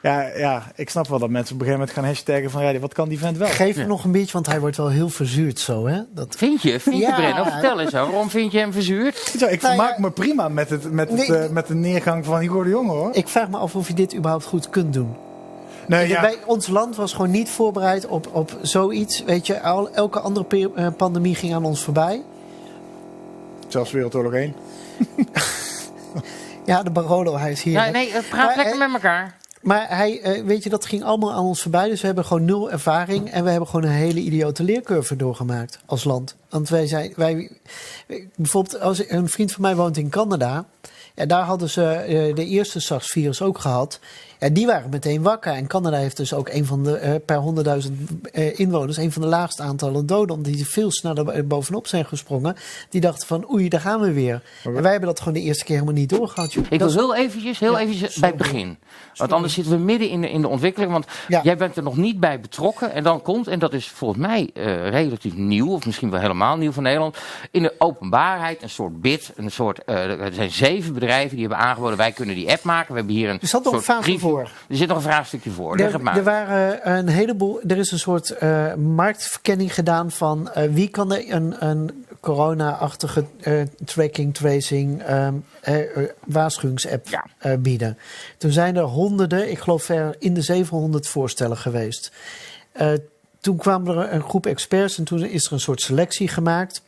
Ja, 0.02 0.28
ja, 0.36 0.72
ik 0.76 0.90
snap 0.90 1.08
wel 1.08 1.20
dat 1.20 1.30
mensen 1.30 1.56
op 1.56 1.62
een 1.62 1.66
gegeven 1.66 1.80
moment 1.80 1.98
gaan 1.98 2.06
hashtaggen 2.06 2.52
van 2.52 2.64
ja, 2.64 2.80
wat 2.80 2.94
kan 2.94 3.10
die 3.10 3.20
vent 3.20 3.38
wel? 3.38 3.48
Geef 3.48 3.76
hem 3.76 3.88
nog 3.88 4.04
een 4.04 4.12
beetje, 4.12 4.34
want 4.34 4.46
hij 4.46 4.60
wordt 4.60 4.78
wel 4.78 4.90
heel 4.90 5.10
verzuurd 5.10 5.60
zo, 5.60 5.88
hè? 5.88 6.02
Dat... 6.14 6.36
Vind 6.36 6.62
je? 6.62 6.80
Vind 6.80 6.98
je, 6.98 7.14
Brenno? 7.16 7.44
Vertel 7.44 7.80
eens, 7.80 7.92
waarom 7.92 8.30
vind 8.30 8.52
je 8.52 8.58
hem 8.58 8.72
verzuurd? 8.72 9.18
Zo, 9.38 9.46
ik 9.46 9.62
nou, 9.62 9.76
vermaak 9.76 9.98
me 9.98 10.12
prima 10.12 10.50
met, 10.50 10.70
het, 10.70 10.92
met, 10.92 11.10
het, 11.10 11.30
uh, 11.30 11.50
met 11.50 11.68
de 11.68 11.76
neergang 11.76 12.26
van 12.26 12.40
Hugo 12.40 12.64
de 12.64 12.70
Jonge, 12.70 12.92
hoor. 12.92 13.10
Ik 13.14 13.28
vraag 13.28 13.50
me 13.50 13.58
af 13.58 13.76
of 13.76 13.88
je 13.88 13.94
dit 13.94 14.16
überhaupt 14.16 14.46
goed 14.46 14.70
kunt 14.70 14.94
doen. 14.94 15.16
Nee, 15.88 16.08
ja. 16.08 16.22
Wij, 16.22 16.38
ons 16.46 16.68
land 16.68 16.96
was 16.96 17.14
gewoon 17.14 17.32
niet 17.32 17.50
voorbereid 17.50 18.08
op, 18.08 18.30
op 18.32 18.58
zoiets. 18.62 19.24
Weet 19.24 19.48
je, 19.48 19.54
elke 19.94 20.20
andere 20.20 20.72
uh, 20.76 20.88
pandemie 20.98 21.36
ging 21.36 21.54
aan 21.54 21.66
ons 21.66 21.84
voorbij. 21.84 22.24
Zelfs 23.68 23.92
Wereldoorlog 23.92 24.34
1. 24.34 24.56
Ja, 26.66 26.84
de 26.84 26.92
Barolo, 26.92 27.38
hij 27.38 27.52
is 27.52 27.64
hier. 27.64 27.74
Ja, 27.74 27.90
nee, 27.90 28.12
praat 28.30 28.56
lekker 28.56 28.78
met 28.78 28.94
elkaar. 28.94 29.38
Maar 29.62 29.86
hij, 29.90 30.22
eh, 30.22 30.44
weet 30.44 30.64
je, 30.64 30.70
dat 30.70 30.86
ging 30.86 31.04
allemaal 31.04 31.34
aan 31.34 31.44
ons 31.44 31.62
voorbij. 31.62 31.90
Dus 31.90 32.00
we 32.00 32.06
hebben 32.06 32.26
gewoon 32.26 32.46
nul 32.46 32.72
ervaring. 32.72 33.32
En 33.32 33.44
we 33.44 33.50
hebben 33.50 33.70
gewoon 33.70 33.86
een 33.86 33.98
hele 33.98 34.20
idiote 34.20 34.64
leercurve 34.64 35.16
doorgemaakt 35.16 35.80
als 35.86 36.04
land. 36.04 36.36
Want 36.50 36.70
wij 36.70 36.88
zijn, 36.88 37.14
wij, 37.16 37.52
bijvoorbeeld, 38.36 38.80
als 38.80 39.10
een 39.10 39.30
vriend 39.30 39.52
van 39.52 39.62
mij 39.62 39.76
woont 39.76 39.98
in 39.98 40.10
Canada. 40.10 40.66
Ja, 41.16 41.26
daar 41.26 41.44
hadden 41.44 41.70
ze 41.70 42.06
uh, 42.08 42.36
de 42.36 42.46
eerste 42.46 42.80
SARS-virus 42.80 43.42
ook 43.42 43.58
gehad. 43.58 44.00
Ja, 44.44 44.50
die 44.50 44.66
waren 44.66 44.90
meteen 44.90 45.22
wakker. 45.22 45.54
En 45.54 45.68
Canada 45.68 45.98
heeft 45.98 46.18
dus 46.18 46.34
ook 46.34 46.50
een 46.50 46.66
van 46.66 46.84
de, 46.84 47.02
uh, 47.04 47.16
per 47.26 47.42
100.000 47.86 47.92
uh, 48.32 48.60
inwoners, 48.60 48.98
een 48.98 49.12
van 49.12 49.22
de 49.22 49.28
laagste 49.28 49.64
aantallen 49.64 50.06
doden, 50.06 50.36
omdat 50.36 50.54
die 50.54 50.68
veel 50.68 50.92
sneller 50.92 51.48
bovenop 51.48 51.88
zijn 51.88 52.06
gesprongen. 52.06 52.56
Die 52.90 53.02
dachten 53.02 53.28
van, 53.28 53.52
oei, 53.52 53.70
daar 53.70 53.80
gaan 53.80 54.00
we 54.00 54.14
weer. 54.14 54.42
En 54.64 54.82
wij 54.82 54.92
hebben 54.92 55.10
dat 55.10 55.20
gewoon 55.20 55.34
de 55.34 55.42
eerste 55.42 55.64
keer 55.64 55.76
helemaal 55.76 55.96
niet 55.96 56.10
doorgehad. 56.10 56.56
Ik 56.70 56.80
wil 56.80 56.92
heel 56.92 57.16
eventjes, 57.16 57.60
heel 57.60 57.72
ja, 57.72 57.80
eventjes 57.80 58.16
bij 58.16 58.30
het 58.30 58.38
begin. 58.38 58.78
Want 59.16 59.32
anders 59.32 59.54
zitten 59.54 59.74
we 59.74 59.84
midden 59.84 60.10
in 60.10 60.22
de, 60.22 60.30
in 60.30 60.42
de 60.42 60.48
ontwikkeling. 60.48 60.92
Want 60.92 61.06
ja. 61.28 61.42
jij 61.44 61.58
bent 61.58 61.78
er 61.78 61.84
nog 61.84 61.98
niet 61.98 62.20
bij 62.20 62.40
betrokken. 62.40 62.94
En 62.94 63.04
dan 63.04 63.22
komt, 63.22 63.48
en 63.48 63.60
dat 63.60 63.74
is 63.74 63.88
volgens 63.88 64.20
mij 64.20 64.50
uh, 64.54 64.90
relatief 64.90 65.36
nieuw, 65.36 65.72
of 65.72 65.86
misschien 65.86 66.10
wel 66.10 66.20
helemaal 66.20 66.58
nieuw 66.58 66.72
van 66.72 66.84
Nederland, 66.84 67.18
in 67.52 67.64
de 67.64 67.74
openbaarheid 67.78 68.62
een 68.62 68.70
soort 68.70 69.02
bid, 69.02 69.32
een 69.36 69.52
soort, 69.52 69.82
er 69.86 70.34
zijn 70.34 70.52
zeven 70.52 70.94
bedrijven 70.94 71.38
die 71.38 71.48
hebben 71.48 71.66
aangeboden, 71.66 71.98
wij 71.98 72.12
kunnen 72.12 72.36
die 72.36 72.52
app 72.52 72.64
maken. 72.64 72.92
We 72.92 72.98
hebben 72.98 73.16
hier 73.16 73.30
een 73.30 73.40
soort 73.42 73.66
een 73.66 73.82
fase 73.82 74.20
voor. 74.34 74.52
Er 74.70 74.76
zit 74.76 74.88
nog 74.88 74.98
een 74.98 75.04
vraagstukje 75.04 75.52
voor. 75.52 75.78
Er, 75.78 75.94
het 75.94 76.02
maar. 76.02 76.18
Er 76.18 76.24
waren 76.24 76.98
een 76.98 77.08
heleboel. 77.08 77.62
Er 77.68 77.78
is 77.78 77.92
een 77.92 78.00
soort 78.00 78.36
uh, 78.44 78.74
marktverkenning 78.74 79.74
gedaan 79.74 80.12
van 80.12 80.52
uh, 80.58 80.64
wie 80.64 80.90
kan 80.90 81.14
er 81.14 81.34
een, 81.34 81.66
een 81.66 82.06
corona-achtige 82.20 83.26
uh, 83.44 83.62
tracking, 83.86 84.34
tracing, 84.34 85.10
um, 85.10 85.46
waarschuwingsapp 86.26 87.08
ja. 87.08 87.58
bieden. 87.58 87.98
Toen 88.38 88.52
zijn 88.52 88.76
er 88.76 88.84
honderden, 88.84 89.52
ik 89.52 89.60
geloof 89.60 89.90
er 89.90 90.16
in 90.20 90.34
de 90.34 90.42
700 90.42 91.08
voorstellen 91.08 91.58
geweest. 91.58 92.12
toen 93.40 93.58
kwam 93.58 93.88
er 93.88 94.14
een 94.14 94.24
groep 94.24 94.46
experts 94.46 94.98
en 94.98 95.04
toen 95.04 95.26
is 95.26 95.46
er 95.46 95.54
een 95.54 95.60
soort 95.60 95.82
selectie 95.82 96.28
gemaakt 96.28 96.82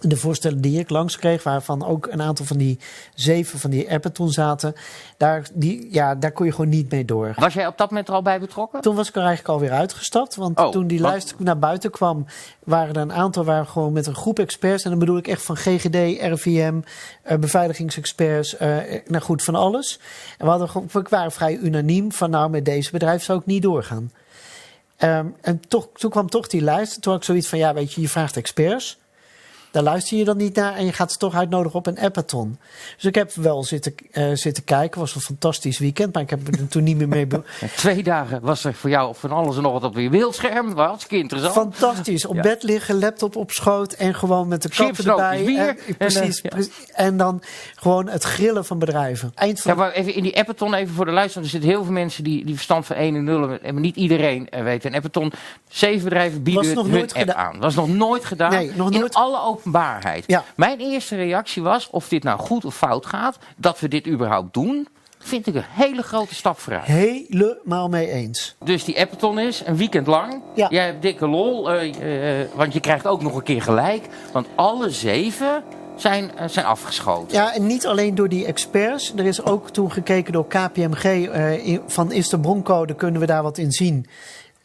de 0.00 0.16
voorstellen 0.16 0.60
die 0.60 0.78
ik 0.78 0.90
langs 0.90 1.16
kreeg, 1.16 1.42
waarvan 1.42 1.86
ook 1.86 2.06
een 2.10 2.22
aantal 2.22 2.44
van 2.44 2.56
die 2.56 2.78
zeven 3.14 3.58
van 3.58 3.70
die 3.70 3.90
appen 3.90 4.12
toen 4.12 4.30
zaten, 4.30 4.74
daar, 5.16 5.48
die, 5.54 5.88
ja, 5.90 6.14
daar 6.14 6.32
kon 6.32 6.46
je 6.46 6.52
gewoon 6.52 6.68
niet 6.68 6.90
mee 6.90 7.04
door. 7.04 7.32
Was 7.36 7.54
jij 7.54 7.66
op 7.66 7.78
dat 7.78 7.90
moment 7.90 8.08
er 8.08 8.14
al 8.14 8.22
bij 8.22 8.40
betrokken? 8.40 8.80
Toen 8.80 8.96
was 8.96 9.08
ik 9.08 9.14
er 9.14 9.22
eigenlijk 9.22 9.48
alweer 9.48 9.72
uitgestapt, 9.72 10.34
want 10.34 10.58
oh, 10.58 10.70
toen 10.70 10.86
die 10.86 11.00
wat? 11.00 11.10
lijst 11.10 11.34
naar 11.38 11.58
buiten 11.58 11.90
kwam, 11.90 12.26
waren 12.64 12.94
er 12.94 13.00
een 13.00 13.12
aantal 13.12 13.44
waar 13.44 13.66
gewoon 13.66 13.92
met 13.92 14.06
een 14.06 14.14
groep 14.14 14.38
experts, 14.38 14.84
en 14.84 14.90
dan 14.90 14.98
bedoel 14.98 15.16
ik 15.16 15.28
echt 15.28 15.42
van 15.42 15.56
GGD, 15.56 15.94
RIVM, 16.20 16.80
uh, 17.30 17.38
beveiligingsexperts, 17.38 18.60
uh, 18.60 18.76
nou 19.06 19.22
goed, 19.22 19.42
van 19.42 19.54
alles. 19.54 20.00
En 20.38 20.44
we, 20.44 20.50
hadden, 20.50 20.88
we 20.92 21.02
waren 21.08 21.32
vrij 21.32 21.56
unaniem 21.56 22.12
van 22.12 22.30
nou, 22.30 22.50
met 22.50 22.64
deze 22.64 22.90
bedrijf 22.90 23.22
zou 23.22 23.38
ik 23.38 23.46
niet 23.46 23.62
doorgaan. 23.62 24.10
Um, 24.98 25.34
en 25.40 25.60
toch, 25.68 25.88
toen 25.92 26.10
kwam 26.10 26.28
toch 26.28 26.46
die 26.46 26.60
lijst, 26.60 27.02
toen 27.02 27.12
had 27.12 27.20
ik 27.20 27.26
zoiets 27.26 27.48
van, 27.48 27.58
ja, 27.58 27.74
weet 27.74 27.92
je, 27.92 28.00
je 28.00 28.08
vraagt 28.08 28.36
experts. 28.36 28.98
Daar 29.78 29.86
luister 29.86 30.18
je 30.18 30.24
dan 30.24 30.36
niet 30.36 30.54
naar 30.54 30.74
en 30.74 30.84
je 30.84 30.92
gaat 30.92 31.12
ze 31.12 31.18
toch 31.18 31.34
uitnodigen 31.34 31.78
op 31.78 31.86
een 31.86 31.98
appathon. 31.98 32.58
Dus 32.94 33.04
ik 33.04 33.14
heb 33.14 33.32
wel 33.32 33.64
zitten, 33.64 33.94
uh, 34.12 34.30
zitten 34.34 34.64
kijken. 34.64 35.00
Het 35.00 35.00
was 35.00 35.14
een 35.14 35.20
fantastisch 35.20 35.78
weekend, 35.78 36.14
maar 36.14 36.22
ik 36.22 36.30
heb 36.30 36.48
er 36.48 36.68
toen 36.68 36.82
niet 36.82 36.96
meer 36.96 37.08
mee... 37.08 37.26
Twee 37.76 38.02
dagen 38.02 38.40
was 38.42 38.64
er 38.64 38.74
voor 38.74 38.90
jou 38.90 39.14
van 39.14 39.30
alles 39.30 39.56
en 39.56 39.62
nog 39.62 39.72
wat 39.72 39.84
op 39.84 39.96
je 39.96 40.08
beeldscherm. 40.08 40.74
Was 40.74 40.86
hartstikke 40.86 41.16
interessant. 41.16 41.76
Fantastisch. 41.76 42.26
Op 42.26 42.34
ja. 42.34 42.42
bed 42.42 42.62
liggen, 42.62 42.98
laptop 42.98 43.36
op 43.36 43.50
schoot 43.50 43.92
en 43.92 44.14
gewoon 44.14 44.48
met 44.48 44.62
de 44.62 44.68
kappen 44.68 45.04
erbij. 45.04 45.44
Bier. 45.44 45.68
En, 45.68 45.96
precies. 45.96 46.40
En, 46.40 46.58
uh, 46.58 46.64
ja. 46.64 46.94
en, 46.94 47.16
dan 47.16 47.42
gewoon 47.74 48.08
het 48.08 48.22
grillen 48.22 48.64
van 48.64 48.78
bedrijven. 48.78 49.32
Eind 49.34 49.60
van... 49.60 49.70
Ja, 49.70 49.76
maar 49.78 49.92
even 49.92 50.14
in 50.14 50.22
die 50.22 50.38
appathon, 50.38 50.74
even 50.74 50.94
voor 50.94 51.04
de 51.04 51.12
luisteraar. 51.12 51.44
Er 51.44 51.50
zitten 51.50 51.70
heel 51.70 51.84
veel 51.84 51.92
mensen 51.92 52.24
die, 52.24 52.44
die 52.44 52.54
verstand 52.54 52.86
van 52.86 52.96
1 52.96 53.14
en 53.14 53.24
0 53.24 53.40
hebben. 53.40 53.72
Maar 53.74 53.82
niet 53.82 53.96
iedereen 53.96 54.48
weet. 54.50 54.84
Een 54.84 54.94
appathon, 54.94 55.32
zeven 55.68 56.04
bedrijven 56.04 56.42
bieden 56.42 56.74
nog 56.74 56.86
hun 56.86 57.12
app 57.12 57.30
aan. 57.30 57.58
Was 57.60 57.74
nog 57.74 57.88
nooit 57.88 58.24
gedaan. 58.24 58.50
Nee, 58.50 58.72
nog 58.74 58.90
nooit. 58.90 59.14
In 59.14 59.20
alle 59.20 59.36
openbaarheid. 59.68 60.24
Ja. 60.26 60.44
Mijn 60.56 60.78
eerste 60.78 61.16
reactie 61.16 61.62
was, 61.62 61.90
of 61.90 62.08
dit 62.08 62.22
nou 62.22 62.38
goed 62.38 62.64
of 62.64 62.76
fout 62.76 63.06
gaat, 63.06 63.38
dat 63.56 63.80
we 63.80 63.88
dit 63.88 64.06
überhaupt 64.06 64.54
doen, 64.54 64.88
vind 65.18 65.46
ik 65.46 65.54
een 65.54 65.64
hele 65.68 66.02
grote 66.02 66.34
stap 66.34 66.58
vooruit. 66.58 66.84
Helemaal 66.84 67.88
mee 67.88 68.10
eens. 68.10 68.56
Dus 68.64 68.84
die 68.84 69.00
Appeton 69.00 69.38
is 69.38 69.62
een 69.66 69.76
weekend 69.76 70.06
lang. 70.06 70.42
Ja. 70.54 70.66
Jij 70.70 70.84
hebt 70.84 71.02
dikke 71.02 71.26
lol, 71.26 71.74
uh, 71.74 72.40
uh, 72.40 72.46
want 72.54 72.72
je 72.72 72.80
krijgt 72.80 73.06
ook 73.06 73.22
nog 73.22 73.34
een 73.34 73.42
keer 73.42 73.62
gelijk. 73.62 74.06
Want 74.32 74.46
alle 74.54 74.90
zeven 74.90 75.62
zijn, 75.96 76.30
uh, 76.40 76.48
zijn 76.48 76.66
afgeschoten. 76.66 77.36
Ja, 77.36 77.54
en 77.54 77.66
niet 77.66 77.86
alleen 77.86 78.14
door 78.14 78.28
die 78.28 78.46
experts. 78.46 79.12
Er 79.16 79.26
is 79.26 79.42
ook 79.44 79.70
toen 79.70 79.92
gekeken 79.92 80.32
door 80.32 80.46
KPMG 80.46 81.28
van 81.86 82.12
is 82.12 82.28
de 82.28 82.40
broncode, 82.40 82.94
kunnen 82.94 83.20
we 83.20 83.26
daar 83.26 83.42
wat 83.42 83.58
in 83.58 83.72
zien? 83.72 84.06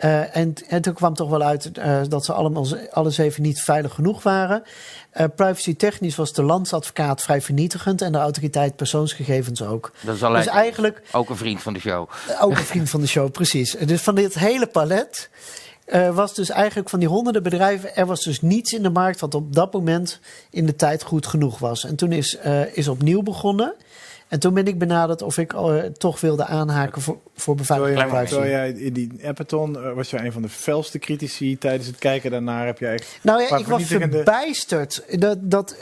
Uh, 0.03 0.35
en, 0.35 0.53
en, 0.67 0.81
toen 0.81 0.93
kwam 0.93 1.13
toch 1.13 1.29
wel 1.29 1.41
uit 1.41 1.71
uh, 1.77 2.01
dat 2.09 2.25
ze 2.25 2.33
allemaal, 2.33 2.67
alle 2.91 3.09
zeven 3.09 3.41
niet 3.41 3.61
veilig 3.61 3.93
genoeg 3.93 4.23
waren. 4.23 4.63
Uh, 5.17 5.25
privacy 5.35 5.75
technisch 5.75 6.15
was 6.15 6.33
de 6.33 6.43
landsadvocaat 6.43 7.21
vrij 7.21 7.41
vernietigend 7.41 8.01
en 8.01 8.11
de 8.11 8.17
autoriteit 8.17 8.75
persoonsgegevens 8.75 9.61
ook. 9.61 9.91
Dat 10.01 10.15
is 10.15 10.21
dus 10.21 10.47
eigenlijk, 10.47 11.01
ook 11.11 11.29
een 11.29 11.37
vriend 11.37 11.61
van 11.61 11.73
de 11.73 11.79
show. 11.79 12.09
Ook 12.41 12.57
een 12.57 12.63
vriend 12.63 12.89
van 12.89 13.01
de 13.01 13.07
show, 13.07 13.31
precies. 13.41 13.71
Dus 13.71 14.01
van 14.01 14.15
dit 14.15 14.33
hele 14.33 14.67
palet 14.67 15.29
was 16.13 16.33
dus 16.33 16.49
eigenlijk 16.49 16.89
van 16.89 16.99
die 16.99 17.07
honderden 17.07 17.43
bedrijven, 17.43 17.95
er 17.95 18.05
was 18.05 18.23
dus 18.23 18.41
niets 18.41 18.73
in 18.73 18.83
de 18.83 18.89
markt 18.89 19.19
wat 19.19 19.35
op 19.35 19.53
dat 19.53 19.73
moment 19.73 20.19
in 20.49 20.65
de 20.65 20.75
tijd 20.75 21.03
goed 21.03 21.27
genoeg 21.27 21.59
was. 21.59 21.85
En 21.85 21.95
toen 21.95 22.11
is, 22.11 22.37
is 22.73 22.87
opnieuw 22.87 23.21
begonnen. 23.21 23.73
En 24.27 24.39
toen 24.39 24.53
ben 24.53 24.65
ik 24.65 24.79
benaderd 24.79 25.21
of 25.21 25.37
ik 25.37 25.53
uh, 25.53 25.83
toch 25.83 26.21
wilde 26.21 26.45
aanhaken 26.45 27.01
voor, 27.01 27.17
voor 27.35 27.55
beveiliging. 27.55 28.27
Terwijl 28.27 28.51
jij 28.51 28.71
in 28.71 28.93
die 28.93 29.11
Appeton 29.23 29.73
uh, 29.73 29.93
was 29.93 30.09
jij 30.09 30.25
een 30.25 30.31
van 30.31 30.41
de 30.41 30.49
felste 30.49 30.99
critici 30.99 31.57
tijdens 31.57 31.87
het 31.87 31.97
kijken 31.97 32.31
daarnaar. 32.31 32.65
Heb 32.65 32.79
jij 32.79 32.99
nou 33.21 33.41
ja, 33.41 33.57
ik 33.57 33.65
was 33.65 33.83
verbijsterd. 33.83 35.03
Dat, 35.19 35.37
dat, 35.41 35.75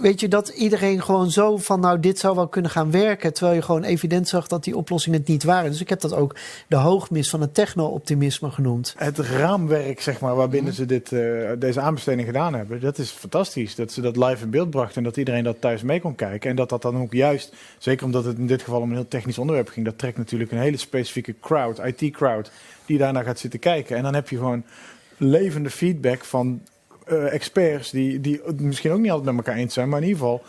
weet 0.00 0.20
je, 0.20 0.28
dat 0.28 0.48
iedereen 0.48 1.02
gewoon 1.02 1.30
zo 1.30 1.56
van 1.56 1.80
nou 1.80 2.00
dit 2.00 2.18
zou 2.18 2.34
wel 2.34 2.48
kunnen 2.48 2.70
gaan 2.70 2.90
werken. 2.90 3.32
Terwijl 3.32 3.56
je 3.56 3.62
gewoon 3.62 3.84
evident 3.84 4.28
zag 4.28 4.46
dat 4.46 4.64
die 4.64 4.76
oplossingen 4.76 5.18
het 5.18 5.28
niet 5.28 5.44
waren. 5.44 5.70
Dus 5.70 5.80
ik 5.80 5.88
heb 5.88 6.00
dat 6.00 6.14
ook 6.14 6.36
de 6.68 6.76
hoogmis 6.76 7.30
van 7.30 7.40
het 7.40 7.54
techno-optimisme 7.54 8.50
genoemd. 8.50 8.94
Het 8.96 9.18
raamwerk 9.18 10.00
zeg 10.00 10.20
maar 10.20 10.34
waarbinnen 10.34 10.70
mm. 10.70 10.76
ze 10.76 10.86
dit, 10.86 11.10
uh, 11.10 11.50
deze 11.58 11.80
aanbesteding 11.80 12.26
gedaan 12.26 12.54
hebben. 12.54 12.80
Dat 12.80 12.98
is 12.98 13.10
fantastisch. 13.10 13.74
Dat 13.74 13.92
ze 13.92 14.00
dat 14.00 14.16
live 14.16 14.44
in 14.44 14.50
beeld 14.50 14.70
brachten 14.70 14.96
en 14.96 15.02
dat 15.02 15.16
iedereen 15.16 15.44
dat 15.44 15.60
thuis 15.60 15.82
mee 15.82 16.00
kon 16.00 16.14
kijken. 16.14 16.50
En 16.50 16.56
dat 16.56 16.68
dat 16.68 16.82
dan 16.82 17.00
ook 17.00 17.12
juist 17.12 17.54
Zeker 17.78 18.06
omdat 18.06 18.24
het 18.24 18.38
in 18.38 18.46
dit 18.46 18.62
geval 18.62 18.80
om 18.80 18.88
een 18.88 18.96
heel 18.96 19.08
technisch 19.08 19.38
onderwerp 19.38 19.68
ging. 19.68 19.86
Dat 19.86 19.98
trekt 19.98 20.16
natuurlijk 20.16 20.52
een 20.52 20.58
hele 20.58 20.76
specifieke 20.76 21.34
crowd, 21.40 21.78
IT-crowd, 21.78 22.50
die 22.86 22.98
daarna 22.98 23.22
gaat 23.22 23.38
zitten 23.38 23.60
kijken. 23.60 23.96
En 23.96 24.02
dan 24.02 24.14
heb 24.14 24.28
je 24.28 24.36
gewoon 24.36 24.64
levende 25.16 25.70
feedback 25.70 26.24
van 26.24 26.62
uh, 27.08 27.32
experts 27.32 27.90
die, 27.90 28.20
die 28.20 28.40
misschien 28.56 28.90
ook 28.90 29.00
niet 29.00 29.10
altijd 29.10 29.36
met 29.36 29.46
elkaar 29.46 29.60
eens 29.60 29.74
zijn, 29.74 29.88
maar 29.88 30.00
in 30.00 30.06
ieder 30.08 30.20
geval 30.20 30.42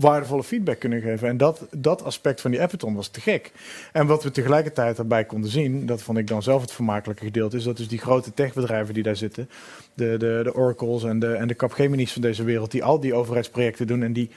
waardevolle 0.00 0.44
feedback 0.44 0.78
kunnen 0.78 1.00
geven. 1.00 1.28
En 1.28 1.36
dat, 1.36 1.66
dat 1.70 2.04
aspect 2.04 2.40
van 2.40 2.50
die 2.50 2.62
Appeton 2.62 2.94
was 2.94 3.08
te 3.08 3.20
gek. 3.20 3.52
En 3.92 4.06
wat 4.06 4.22
we 4.22 4.30
tegelijkertijd 4.30 4.96
daarbij 4.96 5.24
konden 5.24 5.50
zien, 5.50 5.86
dat 5.86 6.02
vond 6.02 6.18
ik 6.18 6.26
dan 6.26 6.42
zelf 6.42 6.60
het 6.60 6.72
vermakelijke 6.72 7.24
gedeelte, 7.24 7.56
is 7.56 7.64
dat 7.64 7.76
dus 7.76 7.88
die 7.88 7.98
grote 7.98 8.34
techbedrijven 8.34 8.94
die 8.94 9.02
daar 9.02 9.16
zitten, 9.16 9.48
de, 9.94 10.16
de, 10.18 10.40
de 10.42 10.54
Oracles 10.54 11.04
en 11.04 11.18
de, 11.18 11.32
en 11.32 11.48
de 11.48 11.56
Capgemini's 11.56 12.12
van 12.12 12.22
deze 12.22 12.44
wereld, 12.44 12.70
die 12.70 12.84
al 12.84 13.00
die 13.00 13.14
overheidsprojecten 13.14 13.86
doen 13.86 14.02
en 14.02 14.12
die, 14.12 14.30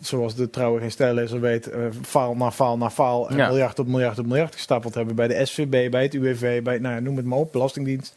zoals 0.00 0.34
de 0.34 0.50
trouwe 0.50 0.80
geen 0.80 0.90
stijllezer 0.90 1.40
weet, 1.40 1.68
uh, 1.68 1.74
faal 2.02 2.36
na 2.36 2.50
faal 2.50 2.76
na 2.76 2.90
faal, 2.90 3.30
en 3.30 3.36
miljard 3.36 3.78
op 3.78 3.86
miljard 3.86 4.18
op 4.18 4.26
miljard 4.26 4.54
gestapeld 4.54 4.94
hebben 4.94 5.14
bij 5.14 5.28
de 5.28 5.46
SVB, 5.46 5.90
bij 5.90 6.02
het 6.02 6.14
UWV, 6.14 6.62
bij, 6.62 6.78
nou 6.78 6.94
ja, 6.94 7.00
noem 7.00 7.16
het 7.16 7.24
maar 7.24 7.38
op, 7.38 7.52
Belastingdienst. 7.52 8.14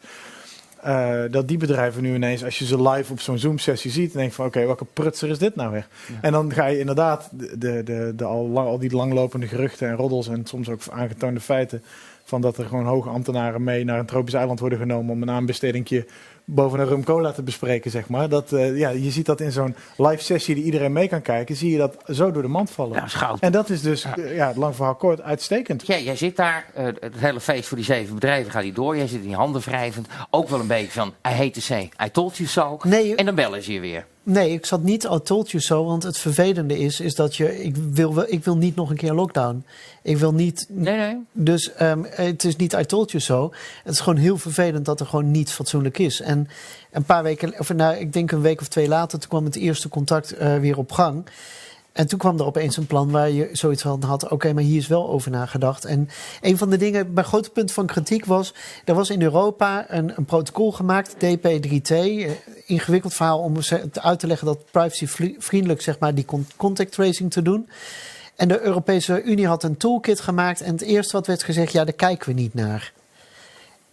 Uh, 0.86 1.22
dat 1.30 1.48
die 1.48 1.58
bedrijven 1.58 2.02
nu 2.02 2.14
ineens, 2.14 2.44
als 2.44 2.58
je 2.58 2.66
ze 2.66 2.82
live 2.82 3.12
op 3.12 3.20
zo'n 3.20 3.38
Zoom-sessie 3.38 3.90
ziet, 3.90 4.12
dan 4.12 4.16
denk 4.16 4.28
je 4.28 4.36
van 4.36 4.46
oké, 4.46 4.66
welke 4.66 4.84
prutser 4.92 5.30
is 5.30 5.38
dit 5.38 5.56
nou 5.56 5.72
weer? 5.72 5.86
En 6.20 6.32
dan 6.32 6.52
ga 6.52 6.66
je 6.66 6.78
inderdaad 6.78 7.28
de, 7.32 7.58
de, 7.58 7.82
de, 7.82 8.12
de 8.16 8.24
al, 8.24 8.48
lang, 8.48 8.68
al 8.68 8.78
die 8.78 8.94
langlopende 8.94 9.46
geruchten 9.46 9.88
en 9.88 9.96
roddels 9.96 10.28
en 10.28 10.46
soms 10.46 10.68
ook 10.68 10.80
aangetoonde 10.90 11.40
feiten 11.40 11.82
van 12.24 12.40
dat 12.40 12.58
er 12.58 12.64
gewoon 12.64 12.86
hoge 12.86 13.08
ambtenaren 13.08 13.64
mee 13.64 13.84
naar 13.84 13.98
een 13.98 14.06
tropisch 14.06 14.34
eiland 14.34 14.60
worden 14.60 14.78
genomen 14.78 15.14
om 15.14 15.22
een 15.22 15.30
aanbestedingje 15.30 16.06
boven 16.44 16.80
een 16.80 16.86
rum 16.86 17.04
cola 17.04 17.32
te 17.32 17.42
bespreken, 17.42 17.90
zeg 17.90 18.08
maar. 18.08 18.28
Dat, 18.28 18.52
uh, 18.52 18.78
ja, 18.78 18.88
je 18.88 19.10
ziet 19.10 19.26
dat 19.26 19.40
in 19.40 19.52
zo'n 19.52 19.76
live 19.96 20.22
sessie 20.22 20.54
die 20.54 20.64
iedereen 20.64 20.92
mee 20.92 21.08
kan 21.08 21.22
kijken, 21.22 21.56
zie 21.56 21.70
je 21.70 21.78
dat 21.78 21.96
zo 22.06 22.30
door 22.30 22.42
de 22.42 22.48
mand 22.48 22.70
vallen. 22.70 22.96
Ja, 22.96 23.08
schout. 23.08 23.40
En 23.40 23.52
dat 23.52 23.70
is 23.70 23.82
dus, 23.82 24.02
ja, 24.02 24.18
uh, 24.18 24.36
ja 24.36 24.52
lang 24.56 24.74
verhaal 24.74 24.94
kort, 24.94 25.22
uitstekend. 25.22 25.86
Ja, 25.86 25.98
jij 25.98 26.16
zit 26.16 26.36
daar, 26.36 26.66
uh, 26.78 26.84
het 26.84 27.14
hele 27.16 27.40
feest 27.40 27.68
voor 27.68 27.76
die 27.76 27.86
zeven 27.86 28.14
bedrijven 28.14 28.52
gaat 28.52 28.62
niet 28.62 28.74
door. 28.74 28.96
Jij 28.96 29.06
zit 29.06 29.22
in 29.22 29.28
je 29.28 29.36
handen 29.36 29.60
wrijvend. 29.60 30.08
Ook 30.30 30.48
wel 30.48 30.60
een 30.60 30.66
beetje 30.66 30.92
van, 30.92 31.08
I 31.08 31.30
hate 31.30 31.50
to 31.50 31.60
say, 31.60 31.90
I 32.04 32.10
told 32.10 32.36
you 32.36 32.48
so. 32.48 32.78
Nee, 32.82 33.14
en 33.14 33.24
dan 33.24 33.34
bellen 33.34 33.62
ze 33.62 33.72
je 33.72 33.80
weer. 33.80 34.06
Nee, 34.26 34.52
ik 34.52 34.66
zat 34.66 34.82
niet 34.82 35.04
I 35.04 35.18
told 35.22 35.50
you 35.50 35.62
so, 35.62 35.84
want 35.84 36.02
het 36.02 36.18
vervelende 36.18 36.78
is, 36.78 37.00
is 37.00 37.14
dat 37.14 37.36
je, 37.36 37.62
ik 37.62 37.76
wil, 37.76 38.24
ik 38.26 38.44
wil 38.44 38.56
niet 38.56 38.76
nog 38.76 38.90
een 38.90 38.96
keer 38.96 39.12
lockdown. 39.12 39.64
Ik 40.02 40.16
wil 40.16 40.34
niet. 40.34 40.66
Nee, 40.68 40.96
nee. 40.96 41.16
Dus 41.32 41.70
um, 41.80 42.06
het 42.10 42.44
is 42.44 42.56
niet 42.56 42.72
I 42.72 42.84
told 42.84 43.10
you 43.10 43.22
so. 43.22 43.52
Het 43.84 43.92
is 43.92 44.00
gewoon 44.00 44.18
heel 44.18 44.38
vervelend 44.38 44.84
dat 44.84 45.00
er 45.00 45.06
gewoon 45.06 45.30
niet 45.30 45.50
fatsoenlijk 45.50 45.98
is. 45.98 46.20
En 46.20 46.48
een 46.90 47.04
paar 47.04 47.22
weken, 47.22 47.58
of 47.58 47.74
nou, 47.74 47.96
ik 47.96 48.12
denk 48.12 48.30
een 48.32 48.40
week 48.40 48.60
of 48.60 48.68
twee 48.68 48.88
later, 48.88 49.18
toen 49.18 49.28
kwam 49.28 49.44
het 49.44 49.56
eerste 49.56 49.88
contact 49.88 50.40
uh, 50.40 50.58
weer 50.58 50.78
op 50.78 50.92
gang. 50.92 51.24
En 51.94 52.06
toen 52.06 52.18
kwam 52.18 52.38
er 52.38 52.46
opeens 52.46 52.76
een 52.76 52.86
plan 52.86 53.10
waar 53.10 53.30
je 53.30 53.48
zoiets 53.52 53.82
van 53.82 54.02
had: 54.02 54.28
oké, 54.28 54.52
maar 54.52 54.62
hier 54.62 54.78
is 54.78 54.86
wel 54.86 55.08
over 55.08 55.30
nagedacht. 55.30 55.84
En 55.84 56.08
een 56.40 56.58
van 56.58 56.70
de 56.70 56.76
dingen, 56.76 57.12
mijn 57.12 57.26
grote 57.26 57.50
punt 57.50 57.72
van 57.72 57.86
kritiek 57.86 58.24
was: 58.24 58.54
er 58.84 58.94
was 58.94 59.10
in 59.10 59.22
Europa 59.22 59.84
een, 59.88 60.12
een 60.16 60.24
protocol 60.24 60.72
gemaakt, 60.72 61.14
DP3T. 61.14 61.94
Ingewikkeld 62.66 63.14
verhaal 63.14 63.38
om 63.38 63.56
uit 63.92 64.18
te 64.18 64.26
leggen 64.26 64.46
dat 64.46 64.70
privacyvriendelijk, 64.70 65.80
zeg 65.80 65.98
maar, 65.98 66.14
die 66.14 66.26
contact 66.56 66.92
tracing 66.92 67.30
te 67.30 67.42
doen. 67.42 67.68
En 68.36 68.48
de 68.48 68.60
Europese 68.60 69.22
Unie 69.22 69.46
had 69.46 69.62
een 69.62 69.76
toolkit 69.76 70.20
gemaakt. 70.20 70.60
En 70.60 70.72
het 70.72 70.82
eerste 70.82 71.12
wat 71.12 71.26
werd 71.26 71.42
gezegd: 71.42 71.72
ja, 71.72 71.84
daar 71.84 71.94
kijken 71.94 72.28
we 72.28 72.40
niet 72.40 72.54
naar. 72.54 72.92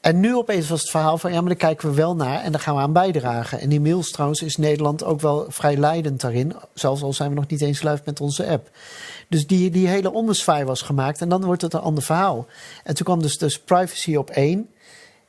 En 0.02 0.20
nu 0.20 0.36
opeens 0.36 0.70
was 0.70 0.82
het 0.82 0.90
verhaal 0.90 1.18
van 1.18 1.32
ja, 1.32 1.40
maar 1.40 1.50
daar 1.50 1.58
kijken 1.58 1.90
we 1.90 1.96
wel 1.96 2.16
naar 2.16 2.42
en 2.42 2.52
daar 2.52 2.62
gaan 2.62 2.76
we 2.76 2.82
aan 2.82 2.94
bijdragen. 2.94 3.60
En 3.60 3.72
inmiddels 3.72 4.12
trouwens 4.12 4.42
is 4.42 4.58
Nederland 4.58 5.04
ook 5.04 5.22
wel 5.22 5.46
vrij 5.48 5.78
leidend 5.78 6.22
daarin. 6.22 6.56
Zelfs 6.74 7.02
al 7.02 7.14
zijn 7.14 7.30
we 7.30 7.36
nog 7.36 7.48
niet 7.48 7.62
eens 7.62 7.82
live 7.82 8.02
met 8.06 8.22
onze 8.22 8.48
app. 8.48 8.70
Dus 9.30 9.48
die, 9.48 9.70
die 9.70 9.88
hele 9.88 10.12
ommezwaai 10.14 10.64
was 10.64 10.82
gemaakt 10.82 11.22
en 11.22 11.30
dan 11.30 11.46
wordt 11.46 11.62
het 11.62 11.74
een 11.74 11.80
ander 11.80 12.04
verhaal. 12.04 12.46
En 12.84 12.96
toen 12.96 13.06
kwam 13.06 13.22
dus, 13.22 13.38
dus 13.38 13.60
privacy 13.60 14.16
op 14.16 14.30
één. 14.30 14.70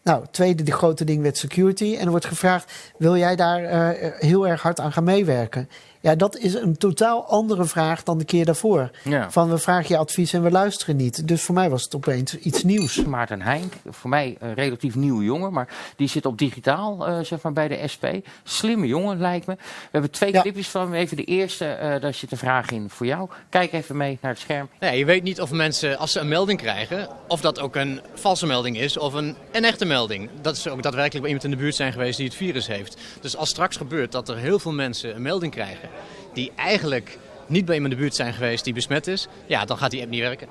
Nou, 0.02 0.24
tweede 0.30 0.62
de 0.62 0.72
grote 0.72 1.04
ding 1.04 1.22
werd 1.22 1.36
security. 1.36 1.96
En 1.96 2.04
er 2.04 2.10
wordt 2.10 2.26
gevraagd, 2.26 2.72
wil 2.98 3.16
jij 3.16 3.36
daar 3.36 3.62
uh, 3.62 4.10
heel 4.18 4.48
erg 4.48 4.62
hard 4.62 4.80
aan 4.80 4.92
gaan 4.92 5.04
meewerken? 5.04 5.68
Ja, 6.02 6.14
dat 6.14 6.36
is 6.36 6.54
een 6.54 6.76
totaal 6.76 7.26
andere 7.26 7.64
vraag 7.64 8.02
dan 8.02 8.18
de 8.18 8.24
keer 8.24 8.44
daarvoor. 8.44 8.90
Ja. 9.04 9.30
Van 9.30 9.50
we 9.50 9.58
vragen 9.58 9.86
je 9.88 9.96
advies 9.96 10.32
en 10.32 10.42
we 10.42 10.50
luisteren 10.50 10.96
niet. 10.96 11.28
Dus 11.28 11.42
voor 11.42 11.54
mij 11.54 11.70
was 11.70 11.82
het 11.82 11.94
opeens 11.94 12.38
iets 12.38 12.62
nieuws. 12.62 13.04
Maarten 13.04 13.42
Heink, 13.42 13.72
voor 13.88 14.10
mij 14.10 14.36
een 14.38 14.54
relatief 14.54 14.94
nieuwe 14.94 15.24
jongen, 15.24 15.52
maar 15.52 15.68
die 15.96 16.08
zit 16.08 16.26
op 16.26 16.38
digitaal 16.38 17.08
uh, 17.08 17.18
zeg 17.20 17.42
maar 17.42 17.52
bij 17.52 17.68
de 17.68 17.88
SP. 17.92 18.04
Slimme 18.42 18.86
jongen 18.86 19.18
lijkt 19.18 19.46
me. 19.46 19.54
We 19.54 19.88
hebben 19.90 20.10
twee 20.10 20.32
ja. 20.32 20.40
clipjes 20.40 20.68
van 20.68 20.82
hem. 20.82 20.94
Even 20.94 21.16
de 21.16 21.24
eerste, 21.24 21.78
uh, 21.82 22.00
daar 22.00 22.14
zit 22.14 22.32
een 22.32 22.38
vraag 22.38 22.70
in 22.70 22.90
voor 22.90 23.06
jou. 23.06 23.28
Kijk 23.48 23.72
even 23.72 23.96
mee 23.96 24.18
naar 24.20 24.30
het 24.30 24.40
scherm. 24.40 24.68
Nee, 24.80 24.98
je 24.98 25.04
weet 25.04 25.22
niet 25.22 25.40
of 25.40 25.50
mensen, 25.50 25.98
als 25.98 26.12
ze 26.12 26.20
een 26.20 26.28
melding 26.28 26.58
krijgen, 26.58 27.08
of 27.28 27.40
dat 27.40 27.60
ook 27.60 27.76
een 27.76 28.00
valse 28.14 28.46
melding 28.46 28.78
is 28.78 28.98
of 28.98 29.12
een, 29.12 29.36
een 29.52 29.64
echte 29.64 29.84
melding. 29.84 30.30
Dat 30.40 30.56
is 30.56 30.68
ook 30.68 30.82
daadwerkelijk 30.82 31.20
bij 31.20 31.32
iemand 31.32 31.44
in 31.44 31.50
de 31.50 31.62
buurt 31.62 31.74
zijn 31.74 31.92
geweest 31.92 32.16
die 32.16 32.26
het 32.26 32.36
virus 32.36 32.66
heeft. 32.66 32.96
Dus 33.20 33.36
als 33.36 33.48
straks 33.48 33.76
gebeurt 33.76 34.12
dat 34.12 34.28
er 34.28 34.36
heel 34.36 34.58
veel 34.58 34.72
mensen 34.72 35.14
een 35.14 35.22
melding 35.22 35.52
krijgen 35.52 35.91
die 36.32 36.52
eigenlijk 36.56 37.18
niet 37.46 37.64
bij 37.64 37.74
iemand 37.74 37.92
in 37.92 37.98
de 37.98 38.04
buurt 38.04 38.16
zijn 38.16 38.32
geweest 38.32 38.64
die 38.64 38.74
besmet 38.74 39.06
is, 39.06 39.28
ja, 39.46 39.64
dan 39.64 39.78
gaat 39.78 39.90
die 39.90 40.00
app 40.00 40.10
niet 40.10 40.20
werken. 40.20 40.48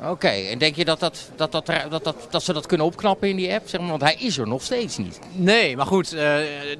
Oké, 0.00 0.10
okay. 0.10 0.50
en 0.50 0.58
denk 0.58 0.76
je 0.76 0.84
dat, 0.84 1.00
dat, 1.00 1.30
dat, 1.36 1.52
dat, 1.52 1.66
dat, 1.66 2.04
dat, 2.04 2.26
dat 2.30 2.42
ze 2.42 2.52
dat 2.52 2.66
kunnen 2.66 2.86
opknappen 2.86 3.28
in 3.28 3.36
die 3.36 3.52
app? 3.52 3.68
Zeg 3.68 3.80
maar, 3.80 3.90
want 3.90 4.02
hij 4.02 4.14
is 4.18 4.38
er 4.38 4.48
nog 4.48 4.62
steeds 4.62 4.96
niet. 4.96 5.18
Nee, 5.32 5.76
maar 5.76 5.86
goed, 5.86 6.14
uh, 6.14 6.20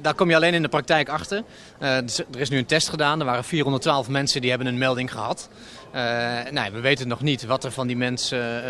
daar 0.01 0.13
kom 0.13 0.29
je 0.29 0.35
alleen 0.35 0.53
in 0.53 0.61
de 0.61 0.67
praktijk 0.67 1.09
achter. 1.09 1.43
Uh, 1.81 1.95
er 1.97 2.37
is 2.37 2.49
nu 2.49 2.57
een 2.57 2.65
test 2.65 2.89
gedaan, 2.89 3.19
er 3.19 3.25
waren 3.25 3.43
412 3.43 4.09
mensen 4.09 4.41
die 4.41 4.49
hebben 4.49 4.67
een 4.67 4.77
melding 4.77 5.11
gehad. 5.11 5.49
Uh, 5.97 6.03
nou, 6.51 6.71
we 6.71 6.79
weten 6.79 7.07
nog 7.07 7.21
niet 7.21 7.45
wat 7.45 7.63
er 7.63 7.71
van 7.71 7.87
die 7.87 7.97
mensen 7.97 8.37
uh, 8.37 8.63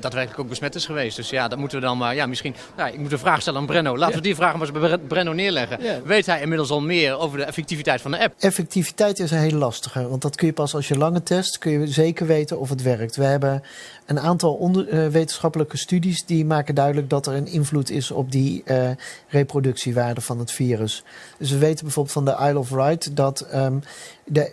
daadwerkelijk 0.00 0.40
ook 0.40 0.48
besmet 0.48 0.74
is 0.74 0.86
geweest. 0.86 1.16
Dus 1.16 1.30
ja, 1.30 1.48
dat 1.48 1.58
moeten 1.58 1.80
we 1.80 1.84
dan 1.84 1.98
maar. 1.98 2.14
Ja, 2.14 2.26
misschien. 2.26 2.54
Nou, 2.76 2.92
ik 2.92 2.98
moet 2.98 3.12
een 3.12 3.18
vraag 3.18 3.40
stellen 3.40 3.60
aan 3.60 3.66
Brenno. 3.66 3.96
Laten 3.96 4.08
ja. 4.08 4.16
we 4.16 4.22
die 4.22 4.34
vraag 4.34 4.52
maar 4.56 4.68
eens 4.68 4.80
bij 4.80 4.98
Brenno 4.98 5.32
neerleggen. 5.32 5.82
Ja. 5.82 6.02
Weet 6.04 6.26
hij 6.26 6.40
inmiddels 6.40 6.70
al 6.70 6.80
meer 6.80 7.18
over 7.18 7.38
de 7.38 7.44
effectiviteit 7.44 8.00
van 8.00 8.10
de 8.10 8.18
app? 8.18 8.34
Effectiviteit 8.38 9.18
is 9.18 9.30
een 9.30 9.38
hele 9.38 9.56
lastige. 9.56 10.08
Want 10.08 10.22
dat 10.22 10.36
kun 10.36 10.46
je 10.46 10.52
pas 10.52 10.74
als 10.74 10.88
je 10.88 10.98
lange 10.98 11.22
test, 11.22 11.58
kun 11.58 11.72
je 11.72 11.86
zeker 11.86 12.26
weten 12.26 12.58
of 12.58 12.68
het 12.68 12.82
werkt. 12.82 13.16
We 13.16 13.24
hebben 13.24 13.62
een 14.06 14.20
aantal 14.20 14.54
onder, 14.54 15.10
wetenschappelijke 15.10 15.76
studies 15.76 16.24
die 16.24 16.44
maken 16.44 16.74
duidelijk 16.74 17.10
dat 17.10 17.26
er 17.26 17.34
een 17.34 17.46
invloed 17.46 17.90
is 17.90 18.10
op 18.10 18.32
die 18.32 18.62
uh, 18.64 18.90
reproductiewaarde 19.28 20.20
van 20.20 20.38
het 20.38 20.52
virus. 20.52 21.02
Dus 21.38 21.50
we 21.50 21.58
weten 21.58 21.84
bijvoorbeeld 21.84 22.14
van 22.14 22.24
de 22.24 22.36
Isle 22.48 22.58
of 22.58 22.68
Wight 22.68 23.16
dat 23.16 23.46
um, 23.54 23.82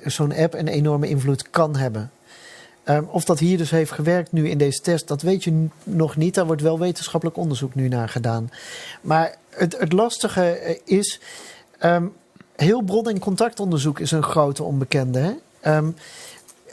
zo'n 0.04 0.36
app 0.36 0.54
een 0.54 0.68
enorme 0.68 1.10
invloed 1.10 1.50
kan 1.50 1.76
hebben. 1.76 2.12
Um, 2.90 3.08
of 3.12 3.26
dat 3.26 3.40
hier 3.40 3.58
dus 3.58 3.72
heeft 3.72 3.92
gewerkt 3.92 4.32
nu 4.32 4.50
in 4.50 4.58
deze 4.58 4.82
test, 4.82 5.08
dat 5.08 5.22
weet 5.22 5.44
je 5.44 5.68
nog 5.84 6.16
niet. 6.16 6.34
Daar 6.34 6.46
wordt 6.46 6.62
wel 6.62 6.80
wetenschappelijk 6.80 7.38
onderzoek 7.38 7.76
nu 7.76 7.88
naar 7.88 8.10
gedaan. 8.10 8.50
Maar 9.02 9.36
het, 9.50 9.78
het 9.80 9.94
lastige 9.94 10.80
is, 10.86 11.20
um, 11.84 12.14
heel 12.56 12.82
bron- 12.82 13.10
en 13.10 13.20
contactonderzoek 13.20 14.00
is 14.00 14.12
een 14.12 14.24
grote 14.24 14.64
onbekende. 14.64 15.38
Hè? 15.60 15.78
Um, 15.78 15.96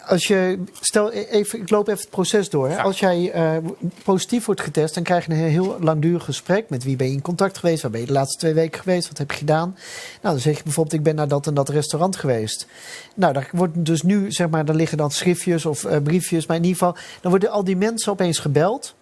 als 0.06 0.26
je, 0.26 0.58
stel 0.80 1.12
even, 1.12 1.60
ik 1.60 1.70
loop 1.70 1.88
even 1.88 2.00
het 2.00 2.10
proces 2.10 2.50
door. 2.50 2.68
Hè? 2.68 2.74
Ja. 2.74 2.82
Als 2.82 2.98
jij 2.98 3.34
uh, 3.34 3.70
positief 4.04 4.44
wordt 4.44 4.60
getest, 4.60 4.94
dan 4.94 5.02
krijg 5.02 5.26
je 5.26 5.32
een 5.32 5.38
heel 5.38 5.76
langdurig 5.80 6.24
gesprek. 6.24 6.68
Met 6.68 6.84
wie 6.84 6.96
ben 6.96 7.06
je 7.06 7.12
in 7.12 7.22
contact 7.22 7.58
geweest? 7.58 7.82
Waar 7.82 7.90
ben 7.90 8.00
je 8.00 8.06
de 8.06 8.12
laatste 8.12 8.38
twee 8.38 8.54
weken 8.54 8.80
geweest? 8.80 9.08
Wat 9.08 9.18
heb 9.18 9.30
je 9.30 9.36
gedaan? 9.36 9.76
Nou, 10.22 10.34
dan 10.34 10.38
zeg 10.38 10.56
je 10.56 10.62
bijvoorbeeld, 10.62 10.94
ik 10.94 11.02
ben 11.02 11.14
naar 11.14 11.28
dat 11.28 11.46
en 11.46 11.54
dat 11.54 11.68
restaurant 11.68 12.16
geweest. 12.16 12.66
Nou, 13.14 13.32
daar 13.32 13.48
wordt 13.52 13.84
dus 13.84 14.02
nu, 14.02 14.32
zeg 14.32 14.48
maar, 14.48 14.64
daar 14.64 14.76
liggen 14.76 14.98
dan 14.98 15.10
schriftjes 15.10 15.66
of 15.66 15.84
uh, 15.84 15.96
briefjes. 16.02 16.46
Maar 16.46 16.56
in 16.56 16.64
ieder 16.64 16.78
geval, 16.78 16.96
dan 17.20 17.30
worden 17.30 17.50
al 17.50 17.64
die 17.64 17.76
mensen 17.76 18.12
opeens 18.12 18.38
gebeld. 18.38 18.94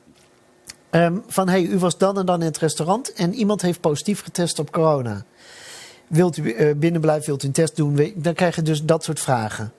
Um, 0.90 1.22
van, 1.26 1.48
hey, 1.48 1.62
u 1.62 1.78
was 1.78 1.98
dan 1.98 2.18
en 2.18 2.26
dan 2.26 2.40
in 2.40 2.46
het 2.46 2.58
restaurant 2.58 3.12
en 3.12 3.34
iemand 3.34 3.62
heeft 3.62 3.80
positief 3.80 4.22
getest 4.22 4.58
op 4.58 4.72
corona. 4.72 5.24
Wilt 6.06 6.36
u 6.36 6.42
uh, 6.42 6.74
binnenblijven, 6.76 7.26
wilt 7.26 7.42
u 7.42 7.46
een 7.46 7.52
test 7.52 7.76
doen? 7.76 8.12
Dan 8.16 8.34
krijg 8.34 8.56
je 8.56 8.62
dus 8.62 8.82
dat 8.82 9.04
soort 9.04 9.20
vragen. 9.20 9.72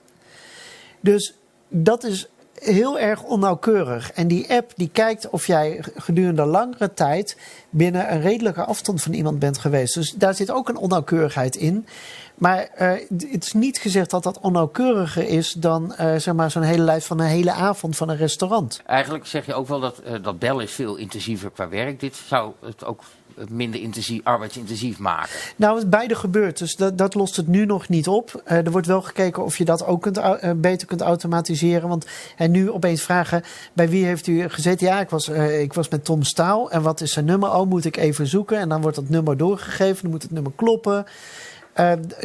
Dus 1.04 1.34
dat 1.68 2.04
is 2.04 2.28
heel 2.54 2.98
erg 2.98 3.22
onnauwkeurig. 3.22 4.12
En 4.12 4.28
die 4.28 4.50
app 4.50 4.72
die 4.76 4.90
kijkt 4.92 5.30
of 5.30 5.46
jij 5.46 5.84
gedurende 5.96 6.44
langere 6.44 6.94
tijd 6.94 7.36
binnen 7.70 8.12
een 8.12 8.20
redelijke 8.20 8.64
afstand 8.64 9.02
van 9.02 9.12
iemand 9.12 9.38
bent 9.38 9.58
geweest. 9.58 9.94
Dus 9.94 10.12
daar 10.12 10.34
zit 10.34 10.50
ook 10.50 10.68
een 10.68 10.76
onnauwkeurigheid 10.76 11.56
in. 11.56 11.86
Maar 12.34 12.70
uh, 12.78 12.92
het 13.30 13.44
is 13.44 13.52
niet 13.52 13.78
gezegd 13.78 14.10
dat 14.10 14.22
dat 14.22 14.40
onnauwkeuriger 14.40 15.28
is 15.28 15.52
dan 15.52 15.94
uh, 16.00 16.16
zeg 16.16 16.34
maar 16.34 16.50
zo'n 16.50 16.62
hele 16.62 16.82
lijst 16.82 17.06
van 17.06 17.20
een 17.20 17.26
hele 17.26 17.52
avond 17.52 17.96
van 17.96 18.08
een 18.08 18.16
restaurant. 18.16 18.82
Eigenlijk 18.86 19.26
zeg 19.26 19.46
je 19.46 19.54
ook 19.54 19.68
wel 19.68 19.80
dat, 19.80 20.00
uh, 20.06 20.22
dat 20.22 20.38
bellen 20.38 20.64
is 20.64 20.72
veel 20.72 20.96
intensiever 20.96 21.50
qua 21.50 21.68
werk. 21.68 22.00
Dit 22.00 22.16
zou 22.26 22.52
het 22.60 22.84
ook 22.84 23.02
minder 23.48 23.80
intensief, 23.80 24.20
arbeidsintensief 24.24 24.98
maken? 24.98 25.28
Nou, 25.56 25.86
beide 25.86 26.14
gebeurt, 26.14 26.58
dus 26.58 26.76
dat, 26.76 26.98
dat 26.98 27.14
lost 27.14 27.36
het 27.36 27.46
nu 27.46 27.66
nog 27.66 27.88
niet 27.88 28.08
op. 28.08 28.42
Uh, 28.46 28.56
er 28.56 28.70
wordt 28.70 28.86
wel 28.86 29.02
gekeken 29.02 29.44
of 29.44 29.58
je 29.58 29.64
dat 29.64 29.86
ook 29.86 30.02
kunt, 30.02 30.18
uh, 30.18 30.50
beter 30.56 30.86
kunt 30.86 31.00
automatiseren. 31.00 31.88
Want 31.88 32.06
en 32.36 32.50
nu 32.50 32.70
opeens 32.70 33.02
vragen, 33.02 33.42
bij 33.72 33.88
wie 33.88 34.04
heeft 34.04 34.26
u 34.26 34.48
gezeten? 34.48 34.86
Ja, 34.86 35.00
ik 35.00 35.10
was, 35.10 35.28
uh, 35.28 35.60
ik 35.60 35.72
was 35.72 35.88
met 35.88 36.04
Tom 36.04 36.22
Staal. 36.22 36.70
En 36.70 36.82
wat 36.82 37.00
is 37.00 37.12
zijn 37.12 37.24
nummer? 37.24 37.54
Oh, 37.54 37.68
moet 37.68 37.84
ik 37.84 37.96
even 37.96 38.26
zoeken. 38.26 38.58
En 38.58 38.68
dan 38.68 38.80
wordt 38.80 38.96
dat 38.96 39.08
nummer 39.08 39.36
doorgegeven, 39.36 40.02
dan 40.02 40.10
moet 40.10 40.22
het 40.22 40.30
nummer 40.30 40.52
kloppen. 40.56 41.04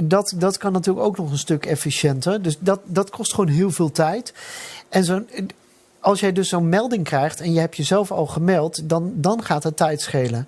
Dat, 0.04 0.34
dat 0.38 0.58
kan 0.58 0.72
natuurlijk 0.72 1.06
ook 1.06 1.18
nog 1.18 1.32
een 1.32 1.38
stuk 1.38 1.66
efficiënter. 1.66 2.42
Dus 2.42 2.58
dat, 2.60 2.80
dat 2.86 3.10
kost 3.10 3.34
gewoon 3.34 3.50
heel 3.50 3.72
veel 3.72 3.92
tijd. 3.92 4.34
En 4.90 5.04
zo, 5.04 5.24
als 6.00 6.20
jij 6.20 6.32
dus 6.32 6.50
zo'n 6.50 6.70
melding 6.70 7.04
krijgt 7.04 7.42
en 7.42 7.54
je 7.54 7.60
hebt 7.60 7.78
jezelf 7.78 8.12
al 8.12 8.26
gemeld, 8.26 8.90
dan, 8.90 9.14
dan 9.16 9.44
gaat 9.44 9.64
het 9.64 9.78
tijd 9.78 10.02
schelen. 10.02 10.48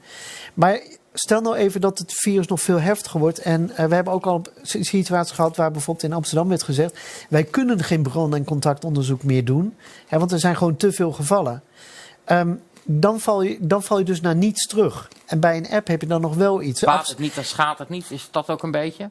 Maar 0.54 0.82
stel 1.14 1.42
nou 1.42 1.56
even 1.56 1.82
dat 1.82 1.98
het 1.98 2.14
virus 2.14 2.48
nog 2.48 2.62
veel 2.62 2.80
heftiger 2.80 3.20
wordt. 3.20 3.40
En 3.40 3.70
uh, 3.70 3.86
we 3.86 3.96
hebben 3.96 4.14
ook 4.14 4.26
al 4.26 4.42
situaties 4.62 5.36
gehad 5.36 5.56
waar 5.56 5.72
bijvoorbeeld 5.72 6.06
in 6.06 6.14
Amsterdam 6.14 6.48
werd 6.50 6.64
gezegd: 6.64 7.00
wij 7.30 7.44
kunnen 7.44 7.84
geen 7.84 8.04
bron- 8.04 8.36
en 8.36 8.44
contactonderzoek 8.44 9.24
meer 9.24 9.46
doen, 9.46 9.76
hè, 10.08 10.20
want 10.20 10.32
er 10.32 10.40
zijn 10.40 10.58
gewoon 10.58 10.76
te 10.76 10.92
veel 10.92 11.12
gevallen. 11.12 11.64
Um, 12.26 12.62
dan 12.84 13.20
val, 13.20 13.42
je, 13.42 13.58
dan 13.60 13.84
val 13.84 13.98
je 14.00 14.06
dus 14.06 14.22
naar 14.22 14.36
niets 14.36 14.68
terug. 14.68 15.10
En 15.26 15.40
bij 15.40 15.58
een 15.58 15.70
app 15.70 15.88
heb 15.88 16.02
je 16.02 16.08
dan 16.08 16.22
nog 16.22 16.36
wel 16.36 16.62
iets. 16.62 16.82
Baat 16.82 17.08
het 17.08 17.20
niet, 17.20 17.36
dan 17.36 17.44
schaadt 17.44 17.80
het 17.80 17.90
niet. 17.90 18.12
Is 18.12 18.28
dat 18.32 18.50
ook 18.50 18.64
een 18.64 18.72
beetje? 18.72 19.10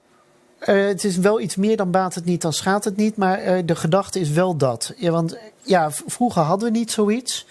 Uh, 0.68 0.86
het 0.86 1.04
is 1.04 1.16
wel 1.16 1.40
iets 1.40 1.56
meer 1.56 1.76
dan 1.76 1.90
baat 1.90 2.14
het 2.14 2.24
niet, 2.24 2.42
dan 2.42 2.52
schaadt 2.52 2.84
het 2.84 2.96
niet. 2.96 3.16
Maar 3.16 3.44
uh, 3.44 3.62
de 3.64 3.76
gedachte 3.76 4.20
is 4.20 4.30
wel 4.30 4.56
dat. 4.56 4.92
Ja, 4.96 5.10
want 5.10 5.38
ja, 5.62 5.90
vroeger 5.90 6.42
hadden 6.42 6.72
we 6.72 6.78
niet 6.78 6.90
zoiets. 6.90 7.46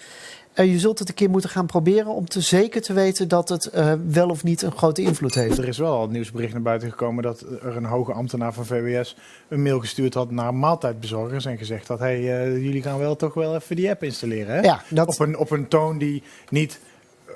Uh, 0.54 0.72
je 0.72 0.78
zult 0.78 0.98
het 0.98 1.08
een 1.08 1.14
keer 1.14 1.30
moeten 1.30 1.50
gaan 1.50 1.66
proberen 1.66 2.06
om 2.06 2.28
te 2.28 2.40
zeker 2.40 2.82
te 2.82 2.92
weten 2.92 3.28
dat 3.28 3.48
het 3.48 3.70
wel 4.06 4.28
of 4.28 4.44
niet 4.44 4.62
een 4.62 4.72
grote 4.72 5.02
invloed 5.02 5.34
heeft. 5.34 5.58
Er 5.58 5.68
is 5.68 5.78
wel 5.78 5.92
al 5.92 6.08
nieuwsbericht 6.08 6.52
naar 6.52 6.62
buiten 6.62 6.90
gekomen 6.90 7.22
dat 7.22 7.40
er 7.40 7.76
een 7.76 7.84
hoge 7.84 8.12
ambtenaar 8.12 8.52
van 8.52 8.66
VWS 8.66 9.16
een 9.48 9.62
mail 9.62 9.80
gestuurd 9.80 10.14
had 10.14 10.30
naar 10.30 10.54
maaltijdbezorgers 10.54 11.44
en 11.44 11.58
gezegd 11.58 11.86
dat 11.86 11.98
hey, 11.98 12.22
jullie 12.60 12.82
gaan 12.82 12.98
wel 12.98 13.16
toch 13.16 13.34
wel 13.34 13.54
even 13.54 13.76
die 13.76 13.90
app 13.90 14.02
installeren. 14.02 14.54
Hè? 14.54 14.60
Ja, 14.60 14.82
dat... 14.88 15.08
op, 15.08 15.18
een, 15.18 15.38
op 15.38 15.50
een 15.50 15.68
toon 15.68 15.98
die 15.98 16.22
niet 16.48 16.80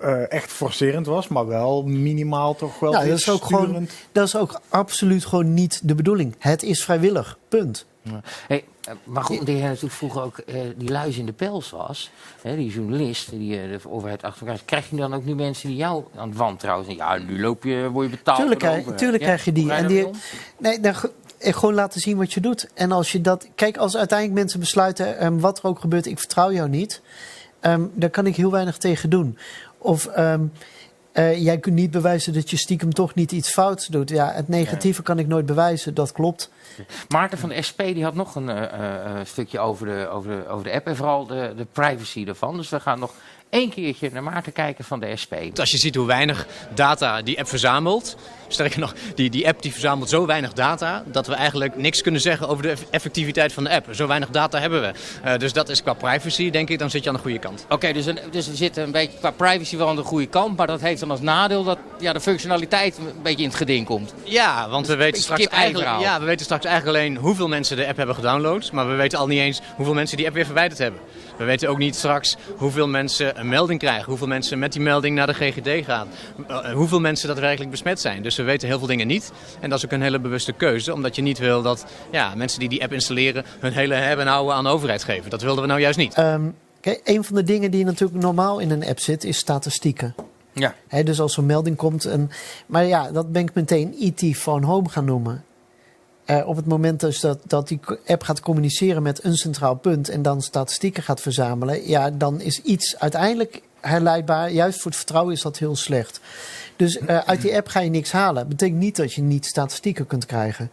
uh, 0.02 0.32
echt 0.32 0.52
forcerend 0.52 1.06
was, 1.06 1.28
maar 1.28 1.46
wel 1.46 1.82
minimaal 1.82 2.54
toch 2.54 2.78
wel. 2.78 2.92
Dat 2.92 3.04
is 3.04 3.30
ook 3.30 3.44
gewoon, 3.44 3.88
dat 4.12 4.26
is 4.26 4.36
ook 4.36 4.60
absoluut 4.68 5.26
gewoon 5.26 5.54
niet 5.54 5.80
de 5.88 5.94
bedoeling. 5.94 6.34
Het 6.38 6.62
is 6.62 6.84
vrijwillig, 6.84 7.38
punt. 7.48 7.86
Ja. 8.02 8.20
Hey, 8.46 8.64
eh, 8.84 8.94
maar 9.04 9.24
goed, 9.24 9.46
de 9.46 9.52
heer 9.52 9.68
natuurlijk 9.68 9.92
vroeger 9.92 10.22
ook 10.22 10.42
uh, 10.46 10.60
die 10.76 10.90
luis 10.90 11.18
in 11.18 11.26
de 11.26 11.32
pels 11.32 11.70
was, 11.70 12.10
hè, 12.42 12.56
die 12.56 12.70
journalist 12.70 13.30
die 13.30 13.62
uh, 13.62 13.78
de 13.82 13.90
overheid 13.90 14.22
achter 14.22 14.46
elkaar 14.46 14.62
krijg 14.64 14.90
je 14.90 14.96
dan 14.96 15.14
ook 15.14 15.24
nu 15.24 15.34
mensen 15.34 15.68
die 15.68 15.76
jou 15.76 16.04
aan 16.16 16.28
het 16.28 16.38
wantrouwen 16.38 16.84
zijn? 16.84 16.96
Ja, 16.96 17.16
nu 17.16 17.40
loop 17.40 17.64
je, 17.64 17.88
word 17.90 18.10
je 18.10 18.16
betaald. 18.16 18.38
Tuurlijk, 18.38 18.60
krijg, 18.60 18.84
tuurlijk 18.84 19.22
ja? 19.22 19.28
krijg 19.28 19.44
je 19.44 19.52
die. 19.52 19.72
En 19.72 19.86
die 19.86 20.08
nee, 20.58 20.80
dan, 20.80 20.94
gewoon 21.38 21.74
laten 21.74 22.00
zien 22.00 22.16
wat 22.16 22.32
je 22.32 22.40
doet. 22.40 22.68
En 22.74 22.92
als 22.92 23.12
je 23.12 23.20
dat, 23.20 23.48
kijk, 23.54 23.76
als 23.76 23.96
uiteindelijk 23.96 24.38
mensen 24.38 24.60
besluiten, 24.60 25.24
um, 25.24 25.40
wat 25.40 25.58
er 25.58 25.64
ook 25.64 25.80
gebeurt, 25.80 26.06
ik 26.06 26.18
vertrouw 26.18 26.52
jou 26.52 26.68
niet, 26.68 27.02
um, 27.60 27.90
daar 27.94 28.10
kan 28.10 28.26
ik 28.26 28.36
heel 28.36 28.50
weinig 28.50 28.76
tegen 28.76 29.10
doen. 29.10 29.38
Of 29.84 30.18
um, 30.18 30.52
uh, 31.12 31.42
jij 31.42 31.58
kunt 31.58 31.74
niet 31.74 31.90
bewijzen 31.90 32.32
dat 32.32 32.50
je 32.50 32.56
stiekem 32.56 32.92
toch 32.92 33.14
niet 33.14 33.32
iets 33.32 33.50
fouts 33.50 33.86
doet. 33.86 34.10
Ja, 34.10 34.32
het 34.32 34.48
negatieve 34.48 35.02
kan 35.02 35.18
ik 35.18 35.26
nooit 35.26 35.46
bewijzen, 35.46 35.94
dat 35.94 36.12
klopt. 36.12 36.50
Maarten 37.08 37.38
van 37.38 37.48
de 37.48 37.62
SP 37.68 37.80
die 37.82 38.04
had 38.04 38.14
nog 38.14 38.34
een 38.34 38.48
uh, 38.48 38.56
uh, 38.56 39.20
stukje 39.24 39.58
over 39.58 39.86
de, 39.86 40.08
over, 40.08 40.30
de, 40.30 40.48
over 40.48 40.64
de 40.64 40.72
app 40.72 40.86
en 40.86 40.96
vooral 40.96 41.26
de, 41.26 41.52
de 41.56 41.66
privacy 41.72 42.24
ervan. 42.28 42.56
Dus 42.56 42.68
we 42.68 42.80
gaan 42.80 42.98
nog 42.98 43.14
één 43.54 43.70
keertje 43.70 44.10
naar 44.12 44.22
Maarten 44.22 44.52
kijken 44.52 44.84
van 44.84 45.00
de 45.00 45.16
SP. 45.22 45.32
Als 45.54 45.70
je 45.70 45.78
ziet 45.78 45.94
hoe 45.94 46.06
weinig 46.06 46.46
data 46.74 47.22
die 47.22 47.38
app 47.38 47.48
verzamelt, 47.48 48.16
sterker 48.48 48.80
nog, 48.80 48.94
die, 49.14 49.30
die 49.30 49.48
app 49.48 49.62
die 49.62 49.72
verzamelt 49.72 50.08
zo 50.08 50.26
weinig 50.26 50.52
data 50.52 51.02
dat 51.06 51.26
we 51.26 51.34
eigenlijk 51.34 51.76
niks 51.76 52.02
kunnen 52.02 52.20
zeggen 52.20 52.48
over 52.48 52.62
de 52.62 52.74
effectiviteit 52.90 53.52
van 53.52 53.64
de 53.64 53.70
app. 53.70 53.86
Zo 53.90 54.06
weinig 54.06 54.30
data 54.30 54.58
hebben 54.58 54.80
we. 54.80 54.92
Uh, 55.24 55.36
dus 55.36 55.52
dat 55.52 55.68
is 55.68 55.82
qua 55.82 55.92
privacy, 55.92 56.50
denk 56.50 56.70
ik, 56.70 56.78
dan 56.78 56.90
zit 56.90 57.02
je 57.02 57.08
aan 57.08 57.14
de 57.14 57.20
goede 57.20 57.38
kant. 57.38 57.62
Oké, 57.64 57.74
okay, 57.74 57.92
dus, 57.92 58.04
dus 58.30 58.46
we 58.46 58.56
zitten 58.56 58.82
een 58.82 58.90
beetje 58.90 59.18
qua 59.18 59.30
privacy 59.30 59.76
wel 59.76 59.88
aan 59.88 59.96
de 59.96 60.02
goede 60.02 60.26
kant, 60.26 60.56
maar 60.56 60.66
dat 60.66 60.80
heeft 60.80 61.00
dan 61.00 61.10
als 61.10 61.20
nadeel 61.20 61.64
dat 61.64 61.78
ja, 61.98 62.12
de 62.12 62.20
functionaliteit 62.20 62.98
een 62.98 63.22
beetje 63.22 63.42
in 63.42 63.48
het 63.48 63.56
geding 63.56 63.86
komt. 63.86 64.14
Ja, 64.24 64.68
want 64.68 64.86
we 64.86 64.96
weten, 64.96 65.22
straks 65.22 65.46
eigenlijk, 65.46 66.00
ja, 66.00 66.18
we 66.20 66.24
weten 66.24 66.44
straks 66.44 66.64
eigenlijk 66.64 66.96
alleen 66.96 67.16
hoeveel 67.16 67.48
mensen 67.48 67.76
de 67.76 67.86
app 67.86 67.96
hebben 67.96 68.14
gedownload, 68.14 68.72
maar 68.72 68.88
we 68.88 68.94
weten 68.94 69.18
al 69.18 69.26
niet 69.26 69.40
eens 69.40 69.60
hoeveel 69.76 69.94
mensen 69.94 70.16
die 70.16 70.26
app 70.26 70.34
weer 70.34 70.44
verwijderd 70.44 70.78
hebben. 70.78 71.00
We 71.36 71.44
weten 71.44 71.68
ook 71.68 71.78
niet 71.78 71.94
straks 71.94 72.36
hoeveel 72.56 72.88
mensen 72.88 73.40
een 73.40 73.48
melding 73.48 73.78
krijgen, 73.78 74.04
hoeveel 74.04 74.26
mensen 74.26 74.58
met 74.58 74.72
die 74.72 74.82
melding 74.82 75.16
naar 75.16 75.26
de 75.26 75.34
GGD 75.34 75.84
gaan, 75.84 76.08
uh, 76.50 76.72
hoeveel 76.72 77.00
mensen 77.00 77.28
daadwerkelijk 77.28 77.70
besmet 77.70 78.00
zijn. 78.00 78.22
Dus 78.22 78.36
we 78.36 78.42
weten 78.42 78.68
heel 78.68 78.78
veel 78.78 78.86
dingen 78.86 79.06
niet. 79.06 79.32
En 79.60 79.70
dat 79.70 79.78
is 79.78 79.84
ook 79.84 79.92
een 79.92 80.02
hele 80.02 80.20
bewuste 80.20 80.52
keuze, 80.52 80.92
omdat 80.92 81.16
je 81.16 81.22
niet 81.22 81.38
wil 81.38 81.62
dat 81.62 81.86
ja, 82.10 82.34
mensen 82.34 82.60
die 82.60 82.68
die 82.68 82.82
app 82.82 82.92
installeren 82.92 83.44
hun 83.58 83.72
hele 83.72 83.94
hebben 83.94 84.26
en 84.26 84.32
houden 84.32 84.54
aan 84.54 84.64
de 84.64 84.70
overheid 84.70 85.04
geven. 85.04 85.30
Dat 85.30 85.42
wilden 85.42 85.62
we 85.62 85.68
nou 85.68 85.80
juist 85.80 85.98
niet. 85.98 86.18
Um, 86.18 86.54
kijk, 86.80 87.00
een 87.04 87.24
van 87.24 87.34
de 87.34 87.42
dingen 87.42 87.70
die 87.70 87.84
natuurlijk 87.84 88.22
normaal 88.22 88.58
in 88.58 88.70
een 88.70 88.84
app 88.84 89.00
zit, 89.00 89.24
is 89.24 89.38
statistieken. 89.38 90.14
Ja. 90.52 90.74
He, 90.88 91.02
dus 91.02 91.20
als 91.20 91.32
er 91.32 91.38
een 91.38 91.46
melding 91.46 91.76
komt. 91.76 92.04
En, 92.04 92.30
maar 92.66 92.84
ja, 92.84 93.10
dat 93.10 93.32
ben 93.32 93.42
ik 93.42 93.54
meteen 93.54 93.94
IT 93.98 94.36
Phone 94.36 94.66
Home 94.66 94.88
gaan 94.88 95.04
noemen. 95.04 95.44
Uh, 96.26 96.48
op 96.48 96.56
het 96.56 96.66
moment 96.66 97.00
dus 97.00 97.20
dat, 97.20 97.38
dat 97.46 97.68
die 97.68 97.80
app 98.06 98.22
gaat 98.22 98.40
communiceren 98.40 99.02
met 99.02 99.24
een 99.24 99.36
centraal 99.36 99.74
punt 99.74 100.08
en 100.08 100.22
dan 100.22 100.42
statistieken 100.42 101.02
gaat 101.02 101.20
verzamelen, 101.20 101.88
ja, 101.88 102.10
dan 102.10 102.40
is 102.40 102.62
iets 102.62 102.98
uiteindelijk 102.98 103.62
herleidbaar. 103.80 104.52
Juist 104.52 104.80
voor 104.80 104.90
het 104.90 105.00
vertrouwen 105.00 105.34
is 105.34 105.42
dat 105.42 105.58
heel 105.58 105.76
slecht. 105.76 106.20
Dus 106.76 106.96
uh, 106.96 107.18
uit 107.18 107.40
die 107.40 107.56
app 107.56 107.68
ga 107.68 107.80
je 107.80 107.90
niks 107.90 108.12
halen. 108.12 108.34
Dat 108.34 108.48
betekent 108.48 108.78
niet 108.78 108.96
dat 108.96 109.12
je 109.12 109.22
niet 109.22 109.46
statistieken 109.46 110.06
kunt 110.06 110.26
krijgen. 110.26 110.70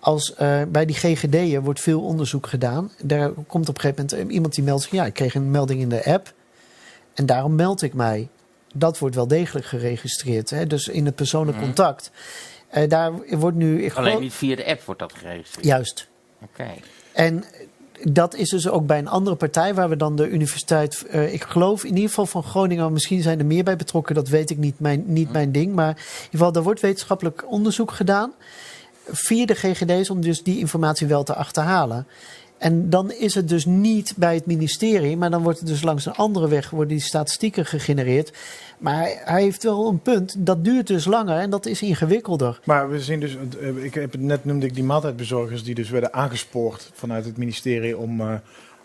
Als 0.00 0.34
uh, 0.40 0.62
bij 0.68 0.86
die 0.86 0.96
GGD'en 0.96 1.62
wordt 1.62 1.80
veel 1.80 2.00
onderzoek 2.00 2.46
gedaan. 2.46 2.90
Daar 3.02 3.30
komt 3.30 3.68
op 3.68 3.74
een 3.74 3.80
gegeven 3.80 4.06
moment 4.10 4.32
iemand 4.32 4.54
die 4.54 4.64
meldt 4.64 4.82
zich, 4.82 4.92
ja, 4.92 5.06
ik 5.06 5.14
kreeg 5.14 5.34
een 5.34 5.50
melding 5.50 5.80
in 5.80 5.88
de 5.88 6.04
app. 6.04 6.32
En 7.14 7.26
daarom 7.26 7.54
meld 7.54 7.82
ik 7.82 7.94
mij. 7.94 8.28
Dat 8.74 8.98
wordt 8.98 9.14
wel 9.14 9.28
degelijk 9.28 9.66
geregistreerd. 9.66 10.50
Hè? 10.50 10.66
Dus 10.66 10.88
in 10.88 11.06
het 11.06 11.14
persoonlijk 11.14 11.58
mm. 11.58 11.64
contact. 11.64 12.10
Uh, 12.76 12.88
daar 12.88 13.12
wordt 13.30 13.56
nu. 13.56 13.84
Ik 13.84 13.92
Alleen 13.92 14.20
niet 14.20 14.32
via 14.32 14.56
de 14.56 14.66
app 14.66 14.82
wordt 14.82 15.00
dat 15.00 15.12
geregistreerd. 15.12 15.66
Juist. 15.66 16.08
Oké. 16.42 16.62
Okay. 16.62 16.82
En 17.12 17.44
dat 18.02 18.34
is 18.34 18.48
dus 18.48 18.68
ook 18.68 18.86
bij 18.86 18.98
een 18.98 19.08
andere 19.08 19.36
partij 19.36 19.74
waar 19.74 19.88
we 19.88 19.96
dan 19.96 20.16
de 20.16 20.28
universiteit, 20.28 21.06
uh, 21.10 21.32
ik 21.32 21.42
geloof 21.42 21.84
in 21.84 21.94
ieder 21.94 22.08
geval 22.08 22.26
van 22.26 22.42
Groningen, 22.42 22.92
misschien 22.92 23.22
zijn 23.22 23.38
er 23.38 23.46
meer 23.46 23.64
bij 23.64 23.76
betrokken, 23.76 24.14
dat 24.14 24.28
weet 24.28 24.50
ik 24.50 24.56
niet, 24.56 24.80
mijn, 24.80 25.02
niet 25.06 25.26
hm. 25.26 25.32
mijn 25.32 25.52
ding. 25.52 25.74
Maar 25.74 25.88
in 25.88 25.96
ieder 25.96 26.30
geval, 26.30 26.52
er 26.52 26.62
wordt 26.62 26.80
wetenschappelijk 26.80 27.44
onderzoek 27.50 27.90
gedaan 27.90 28.32
via 29.10 29.46
de 29.46 29.54
GGD's 29.54 30.10
om 30.10 30.20
dus 30.20 30.42
die 30.42 30.58
informatie 30.58 31.06
wel 31.06 31.22
te 31.22 31.34
achterhalen. 31.34 32.06
En 32.58 32.90
dan 32.90 33.12
is 33.12 33.34
het 33.34 33.48
dus 33.48 33.64
niet 33.64 34.14
bij 34.16 34.34
het 34.34 34.46
ministerie, 34.46 35.16
maar 35.16 35.30
dan 35.30 35.42
wordt 35.42 35.58
het 35.58 35.68
dus 35.68 35.82
langs 35.82 36.06
een 36.06 36.12
andere 36.12 36.48
weg 36.48 36.70
worden 36.70 36.96
die 36.96 37.06
statistieken 37.06 37.66
gegenereerd. 37.66 38.32
Maar 38.78 39.22
hij 39.24 39.42
heeft 39.42 39.62
wel 39.62 39.88
een 39.88 40.00
punt, 40.00 40.34
dat 40.38 40.64
duurt 40.64 40.86
dus 40.86 41.04
langer 41.04 41.38
en 41.38 41.50
dat 41.50 41.66
is 41.66 41.82
ingewikkelder. 41.82 42.60
Maar 42.64 42.90
we 42.90 43.00
zien 43.00 43.20
dus, 43.20 43.36
eh, 43.60 43.84
ik 43.84 43.94
heb 43.94 44.16
net 44.16 44.44
noemde 44.44 44.66
ik 44.66 44.74
die 44.74 44.84
maaltijdbezorgers 44.84 45.64
die 45.64 45.74
dus 45.74 45.90
werden 45.90 46.12
aangespoord 46.12 46.90
vanuit 46.94 47.24
het 47.24 47.36
ministerie 47.36 47.98
om 47.98 48.20
uh, 48.20 48.34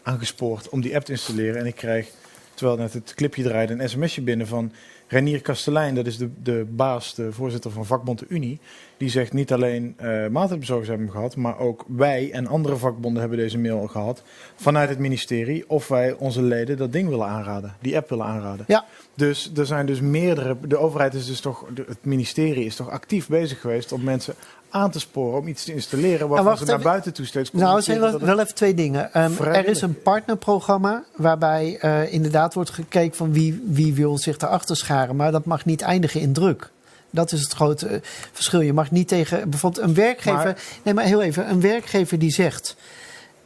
aangespoord 0.04 0.70
om 0.70 0.82
die 0.82 0.96
app 0.96 1.06
te 1.06 1.12
installeren. 1.12 1.60
En 1.60 1.66
ik 1.66 1.76
krijg, 1.76 2.08
terwijl 2.54 2.78
net 2.78 2.94
het 2.94 3.14
clipje 3.14 3.44
draaide, 3.44 3.74
een 3.74 3.90
sms'je 3.90 4.22
binnen 4.22 4.48
van 4.48 4.72
Renier 5.14 5.42
Kastelein, 5.42 5.96
dat 5.96 6.06
is 6.06 6.18
de, 6.18 6.30
de 6.44 6.66
baas, 6.70 7.16
de 7.16 7.32
voorzitter 7.32 7.72
van 7.72 7.86
vakbond 7.86 8.20
de 8.20 8.26
Unie. 8.30 8.60
Die 8.98 9.10
zegt 9.10 9.34
niet 9.34 9.54
alleen 9.54 9.96
uh, 10.02 10.28
maaltijdbezorgers 10.28 10.88
hebben 10.88 11.06
hem 11.06 11.16
gehad, 11.16 11.36
maar 11.36 11.60
ook 11.60 11.86
wij 11.88 12.32
en 12.32 12.48
andere 12.48 12.76
vakbonden 12.76 13.20
hebben 13.22 13.40
deze 13.40 13.58
mail 13.58 13.88
gehad 13.88 14.24
vanuit 14.56 14.90
het 14.90 15.00
ministerie. 15.00 15.70
Of 15.70 15.88
wij 15.88 16.14
onze 16.14 16.42
leden 16.42 16.78
dat 16.78 16.92
ding 16.92 17.10
willen 17.10 17.28
aanraden, 17.28 17.76
die 17.82 17.98
app 17.98 18.10
willen 18.10 18.26
aanraden. 18.26 18.66
Ja. 18.68 18.86
Dus 19.16 19.52
er 19.56 19.66
zijn 19.66 19.86
dus 19.86 20.02
meerdere, 20.02 20.58
de 20.68 20.78
overheid 20.78 21.14
is 21.14 21.26
dus 21.26 21.40
toch, 21.40 21.66
het 21.76 22.06
ministerie 22.06 22.66
is 22.66 22.76
toch 22.76 22.90
actief 22.90 23.28
bezig 23.28 23.62
geweest 23.62 23.92
om 23.92 24.04
mensen 24.04 24.36
aan 24.74 24.92
te 24.92 25.00
sporen 25.00 25.40
om 25.40 25.48
iets 25.48 25.64
te 25.64 25.74
installeren 25.74 26.28
waarvan 26.28 26.54
nou, 26.54 26.58
ze 26.58 26.66
naar 26.66 26.80
buiten 26.80 27.14
toe 27.14 27.26
steeds 27.26 27.52
Nou, 27.52 27.78
er 27.78 27.84
zijn 27.84 28.00
wel, 28.00 28.20
wel 28.20 28.40
even 28.40 28.56
twee 28.56 28.74
dingen. 28.74 29.22
Um, 29.24 29.38
er 29.38 29.68
is 29.68 29.82
een 29.82 30.02
partnerprogramma 30.02 31.04
waarbij 31.16 31.80
uh, 31.82 32.14
inderdaad 32.14 32.54
wordt 32.54 32.70
gekeken 32.70 33.18
van 33.18 33.34
wie, 33.34 33.64
wie 33.66 33.94
wil 33.94 34.18
zich 34.18 34.38
erachter 34.38 34.78
scharen. 34.78 35.16
Maar 35.16 35.32
dat 35.32 35.46
mag 35.46 35.66
niet 35.66 35.82
eindigen 35.82 36.22
in 36.22 36.34
druk. 36.34 36.72
Dat 37.10 37.32
is 37.32 37.42
het 37.42 37.54
grote 37.54 37.90
uh, 37.90 37.98
verschil. 38.32 38.62
Je 38.62 38.74
mag 38.74 38.92
niet 38.92 39.08
tegen 39.08 39.50
bijvoorbeeld 39.50 39.86
een 39.86 39.94
werkgever. 39.94 40.44
Maar, 40.44 40.64
nee, 40.84 40.94
maar 40.94 41.06
heel 41.06 41.22
even. 41.22 41.50
Een 41.50 41.62
werkgever 41.62 42.20
die 42.20 42.32
zegt 42.32 42.76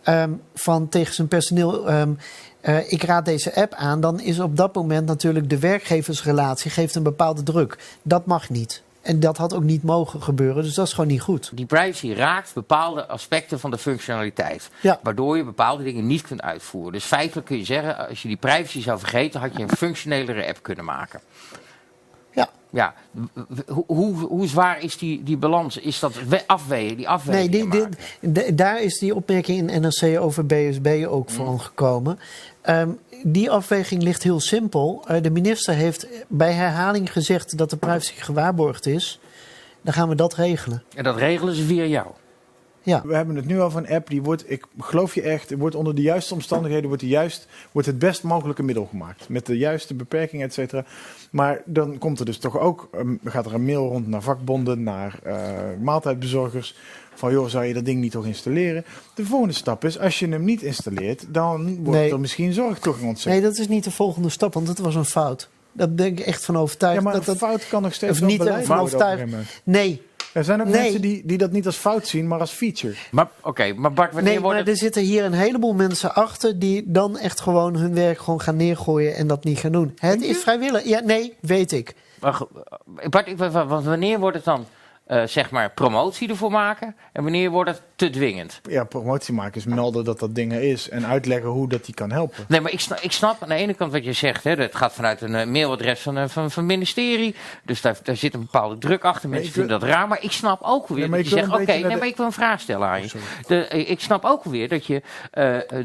um, 0.06 0.42
van 0.56 0.90
tegen 0.90 1.14
zijn 1.14 1.28
personeel. 1.28 1.92
Um, 1.94 2.18
uh, 2.62 2.92
ik 2.92 3.04
raad 3.04 3.26
deze 3.26 3.56
app 3.56 3.74
aan, 3.74 4.02
dan 4.02 4.20
is 4.20 4.40
op 4.40 4.58
dat 4.58 4.76
moment 4.76 5.08
natuurlijk 5.08 5.50
de 5.50 5.60
werkgeversrelatie 5.60 6.72
geeft 6.72 6.96
een 6.96 7.04
bepaalde 7.04 7.44
druk. 7.44 7.78
Dat 8.02 8.26
mag 8.26 8.50
niet. 8.50 8.82
En 9.08 9.20
dat 9.20 9.38
had 9.38 9.54
ook 9.54 9.64
niet 9.64 9.84
mogen 9.84 10.22
gebeuren, 10.22 10.64
dus 10.64 10.74
dat 10.74 10.88
is 10.88 10.94
gewoon 10.94 11.10
niet 11.10 11.22
goed. 11.22 11.52
Die 11.54 11.66
privacy 11.66 12.14
raakt 12.14 12.54
bepaalde 12.54 13.08
aspecten 13.08 13.60
van 13.60 13.72
de 13.72 13.78
functionaliteit. 13.78 14.70
Ja. 14.82 15.00
Waardoor 15.04 15.38
je 15.38 15.44
bepaalde 15.44 15.84
dingen 15.84 16.08
niet 16.08 16.22
kunt 16.22 16.42
uitvoeren. 16.42 16.92
Dus 16.92 17.04
feitelijk 17.04 17.48
kun 17.48 17.58
je 17.58 17.66
zeggen, 17.66 18.08
als 18.08 18.22
je 18.22 18.28
die 18.28 18.38
privacy 18.38 18.82
zou 18.82 19.00
vergeten, 19.00 19.40
had 19.40 19.58
je 19.58 19.64
een 19.64 19.70
functionelere 19.70 20.48
app 20.48 20.64
kunnen 20.64 20.86
maken. 20.86 21.20
Ja. 22.70 22.94
Hoe, 23.88 24.16
hoe 24.16 24.48
zwaar 24.48 24.82
is 24.82 24.98
die, 24.98 25.24
die 25.24 25.38
balans? 25.38 25.78
Is 25.78 26.00
dat 26.00 26.14
afwegen, 26.46 26.98
die 26.98 27.10
afweging? 27.10 27.52
Nee, 27.52 27.70
die, 27.70 27.88
die, 28.32 28.56
daar 28.56 28.82
is 28.82 29.00
die 29.00 29.16
opmerking 29.16 29.72
in 29.72 29.82
NRC 29.82 30.20
over 30.20 30.46
BSB 30.46 31.06
ook 31.10 31.30
van 31.30 31.52
mm. 31.52 31.60
gekomen. 31.60 32.20
Um, 32.70 33.00
die 33.24 33.52
afweging 33.52 34.04
ligt 34.04 34.24
heel 34.24 34.40
simpel. 34.40 35.06
Uh, 35.12 35.22
de 35.22 35.30
minister 35.30 35.74
heeft 35.74 36.08
bij 36.28 36.52
herhaling 36.52 37.12
gezegd 37.12 37.58
dat 37.58 37.70
de 37.70 37.78
privacy 37.78 38.14
gewaarborgd 38.16 38.86
is. 38.86 39.20
Dan 39.82 39.94
gaan 39.94 40.10
we 40.10 40.16
dat 40.16 40.34
regelen. 40.34 40.84
En 40.96 41.04
dat 41.04 41.18
regelen 41.18 41.56
ze 41.56 41.64
via 41.64 41.86
jou? 41.86 42.08
Ja. 42.88 43.02
We 43.06 43.16
hebben 43.16 43.36
het 43.36 43.46
nu 43.46 43.60
al 43.60 43.72
van 43.72 43.86
een 43.86 43.96
app 43.96 44.10
die 44.10 44.22
wordt, 44.22 44.52
ik 44.52 44.66
geloof 44.80 45.16
je 45.16 45.22
echt, 45.22 45.56
wordt 45.58 45.76
onder 45.76 45.96
de 45.96 46.02
juiste 46.02 46.34
omstandigheden 46.34 46.88
wordt, 46.88 47.02
de 47.02 47.08
juist, 47.08 47.48
wordt 47.72 47.88
het 47.88 48.00
best 48.00 48.24
mogelijke 48.24 48.64
middel 48.64 48.86
gemaakt. 48.86 49.30
Met 49.30 49.46
de 49.46 49.58
juiste 49.58 49.94
beperkingen, 49.94 50.46
et 50.48 50.54
cetera. 50.54 50.86
Maar 51.30 51.62
dan 51.66 51.98
komt 51.98 52.20
er 52.20 52.26
dus 52.26 52.38
toch 52.38 52.60
ook, 52.60 52.90
um, 52.96 53.20
gaat 53.24 53.46
er 53.46 53.54
een 53.54 53.66
mail 53.66 53.88
rond 53.88 54.08
naar 54.08 54.22
vakbonden, 54.22 54.84
naar 54.84 55.20
uh, 55.26 55.34
maaltijdbezorgers. 55.82 56.76
Van 57.14 57.32
joh, 57.32 57.48
zou 57.48 57.66
je 57.66 57.74
dat 57.74 57.86
ding 57.86 58.02
niet 58.02 58.12
toch 58.12 58.26
installeren? 58.26 58.86
De 59.16 59.26
volgende 59.26 59.54
stap 59.54 59.86
is, 59.86 60.00
als 60.00 60.20
je 60.20 60.28
hem 60.28 60.44
niet 60.44 60.62
installeert, 60.62 61.26
dan 61.30 61.76
wordt 61.84 62.00
Nee. 62.00 62.12
er 62.12 62.20
misschien 62.20 62.54
zorgtoegang 62.54 63.08
ontzet. 63.08 63.32
Nee, 63.32 63.42
dat 63.42 63.58
is 63.58 63.68
niet 63.68 63.84
de 63.84 63.92
volgende 63.92 64.30
stap, 64.30 64.54
want 64.54 64.68
dat 64.68 64.78
was 64.78 64.96
een 64.96 65.06
fout. 65.06 65.50
Daar 65.72 65.92
ben 65.92 66.06
ik 66.06 66.20
echt 66.20 66.46
van 66.46 66.58
overtuigd. 66.58 66.98
ja, 66.98 67.04
maar 67.04 67.14
dat, 67.14 67.28
een 67.28 67.38
dat, 67.38 67.50
fout 67.50 67.68
kan 67.68 67.82
nog 67.82 67.94
steeds 67.94 68.22
of 68.22 68.28
niet 68.28 68.42
op 68.42 68.48
een 68.48 68.72
overtuigd. 68.72 69.24
nee, 69.64 70.02
Er 70.38 70.44
zijn 70.44 70.62
ook 70.62 70.68
Nee. 70.68 70.82
mensen 70.82 71.02
die, 71.02 71.22
die 71.26 71.38
dat 71.38 71.52
niet 71.52 71.66
als 71.66 71.76
fout 71.76 72.08
zien, 72.08 72.28
maar 72.28 72.40
als 72.40 72.52
feature. 72.52 72.94
Maar 73.12 73.30
oké, 73.42 73.74
maar 73.74 73.94
Bart, 73.94 74.14
wanneer 74.14 74.32
nee 74.32 74.42
wordt 74.42 74.58
maar 74.58 74.68
er 74.68 74.78
zitten 74.78 75.02
hier 75.02 75.24
een 75.24 75.34
heleboel 75.34 75.74
mensen 75.74 76.16
achter 76.16 76.60
die 76.60 76.84
dan 76.86 77.18
echt 77.18 77.40
gewoon 77.40 77.76
hun 77.76 77.94
werk 77.94 78.20
gewoon 78.20 78.42
gaan 78.42 78.56
neergooien 78.56 79.16
en 79.16 79.28
dat 79.28 79.44
niet 79.44 79.60
gaan 79.60 79.72
doen. 79.72 79.94
Het 79.96 80.22
is 80.22 80.38
vrijwillig. 80.38 80.84
Ja, 80.84 81.00
nee, 81.00 81.34
weet 81.40 81.72
ik. 81.72 81.94
Wacht, 82.20 82.46
eh, 82.96 83.10
Bart, 83.10 83.84
wanneer 83.84 84.20
wordt 84.20 84.36
het 84.36 84.46
dan, 84.46 84.66
eh, 85.08 85.24
zeg 85.26 85.50
maar, 85.52 85.72
promotie 85.72 86.30
ervoor 86.30 86.52
maken? 86.52 86.96
En 87.14 87.24
wanneer 87.24 87.50
wordt 87.50 87.70
het 87.70 87.82
te 87.96 88.10
dwingend? 88.10 88.62
Ja, 88.70 88.84
promotie 88.84 89.34
maken 89.34 89.56
is 89.58 89.66
melden 89.66 90.04
dat 90.06 90.20
dat 90.20 90.36
ding 90.36 90.54
er 90.54 90.62
is 90.64 90.90
en 90.90 91.06
uitleggen 91.06 91.50
hoe 91.50 91.70
dat 91.70 91.86
die 91.86 91.94
kan 91.94 92.12
helpen. 92.12 92.46
Nee, 92.48 92.62
maar 92.62 92.72
ik 92.72 92.80
snap, 92.80 93.00
ik 93.00 93.12
snap 93.12 93.42
aan 93.44 93.50
de 93.50 93.56
ene 93.56 93.74
kant 93.74 93.92
wat 93.92 94.04
je 94.06 94.14
zegt. 94.14 94.44
Hè, 94.44 94.52
het 94.52 94.76
gaat 94.76 94.94
vanuit 94.94 95.22
een 95.22 95.36
eh, 95.36 95.48
mailadres 95.48 96.00
van, 96.00 96.18
eh, 96.18 96.22
van, 96.28 96.52
van 96.52 96.64
het 96.64 96.72
ministerie. 96.74 97.36
Dus 97.66 97.82
daar, 97.82 97.98
daar 98.04 98.16
zit 98.16 98.34
een 98.34 98.40
bepaalde 98.40 98.78
druk 98.78 99.04
achter. 99.06 99.30
Mensen 99.30 99.52
vinden 99.54 99.80
dat 99.80 99.90
raar. 99.90 100.08
Maar 100.08 100.24
ik 100.24 100.32
snap 100.32 100.60
ook 100.62 100.88
weer 100.88 101.10
Nee, 101.10 101.24
dat 101.24 101.30
je 101.32 101.36
zegt... 101.38 101.48
een 101.48 101.54
Oké, 101.54 101.66
nee, 101.66 101.82
de- 101.84 101.96
maar 101.96 102.08
ik 102.08 102.18
wil 102.18 102.26
een 102.26 102.32
vraag 102.32 102.60
stellen 102.60 102.88
aan 102.88 103.02
je. 103.02 103.10
De, 103.48 103.68
ik 103.68 104.00
snap 104.00 104.24
ook 104.26 104.44
weer 104.44 104.70
dat 104.70 104.86
je 104.86 105.02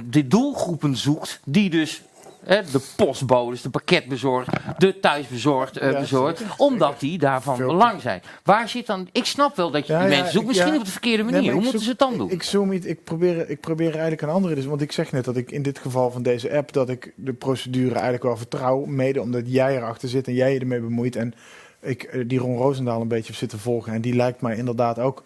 de 0.05 0.27
doelgroepen 0.27 0.97
zoekt 0.97 1.41
die 1.45 1.71
dus... 1.71 2.03
de 2.45 2.81
postbodes, 2.97 3.63
de 3.63 3.71
pakketbezorgd, 3.71 4.51
de 4.79 5.01
thuisbezorgd, 5.01 5.81
bezorgd, 5.81 6.39
zeker, 6.39 6.55
omdat 6.57 7.01
die 7.01 7.19
daarvan 7.19 7.57
Veel- 7.57 7.67
belang 7.67 8.01
zijn. 8.01 8.23
Waar 8.45 8.69
zit 8.69 8.87
dan... 8.87 9.09
Ik 9.13 9.25
snap 9.25 9.57
wel 9.57 9.71
dat 9.71 9.87
je 9.87 9.93
Ja, 9.93 10.01
die 10.01 10.09
mensen 10.09 10.33
zoekt, 10.33 10.47
misschien 10.47 10.77
op 10.77 10.85
de 10.85 10.91
verkeerde 10.91 11.23
manier. 11.23 11.53
Hoe 11.53 11.63
moeten 11.63 11.81
ze 11.81 11.89
het 11.89 11.99
dan 11.99 12.17
doen? 12.17 12.31
Ik 12.31 12.43
zoom 12.43 12.69
niet, 12.69 12.87
ik 12.87 13.05
probeer, 13.05 13.51
ik 13.51 13.61
probeer 13.61 13.91
eigenlijk 13.91 14.23
een 14.23 14.29
andere. 14.29 14.55
Dus, 14.55 14.65
want 14.65 14.81
ik 14.81 14.93
zeg 14.93 15.13
net 15.13 15.25
dat 15.25 15.37
ik 15.37 15.51
in 15.51 15.63
dit 15.63 15.79
geval 15.79 16.11
van 16.11 16.23
deze 16.23 16.53
app 16.57 16.73
dat 16.73 16.89
ik 16.89 17.13
de 17.17 17.33
procedure 17.33 17.95
eigenlijk 17.95 18.23
wel 18.23 18.37
vertrouw. 18.37 18.85
Mede 18.85 19.21
omdat 19.21 19.43
jij 19.47 19.77
erachter 19.77 20.09
zit 20.09 20.27
en 20.27 20.35
jij 20.35 20.53
je 20.53 20.61
ermee 20.61 20.81
bemoeit. 20.81 21.17
En 21.17 21.35
ik 21.81 22.03
eh, 22.03 22.25
die 22.27 22.39
Ron 22.39 22.57
Roosendaal 22.57 23.01
een 23.01 23.09
beetje 23.09 23.27
heb 23.27 23.37
zitten 23.37 23.59
volgen. 23.59 23.93
En 23.93 24.01
die 24.01 24.15
lijkt 24.15 24.41
mij 24.41 24.57
inderdaad 24.57 24.99
ook 24.99 25.25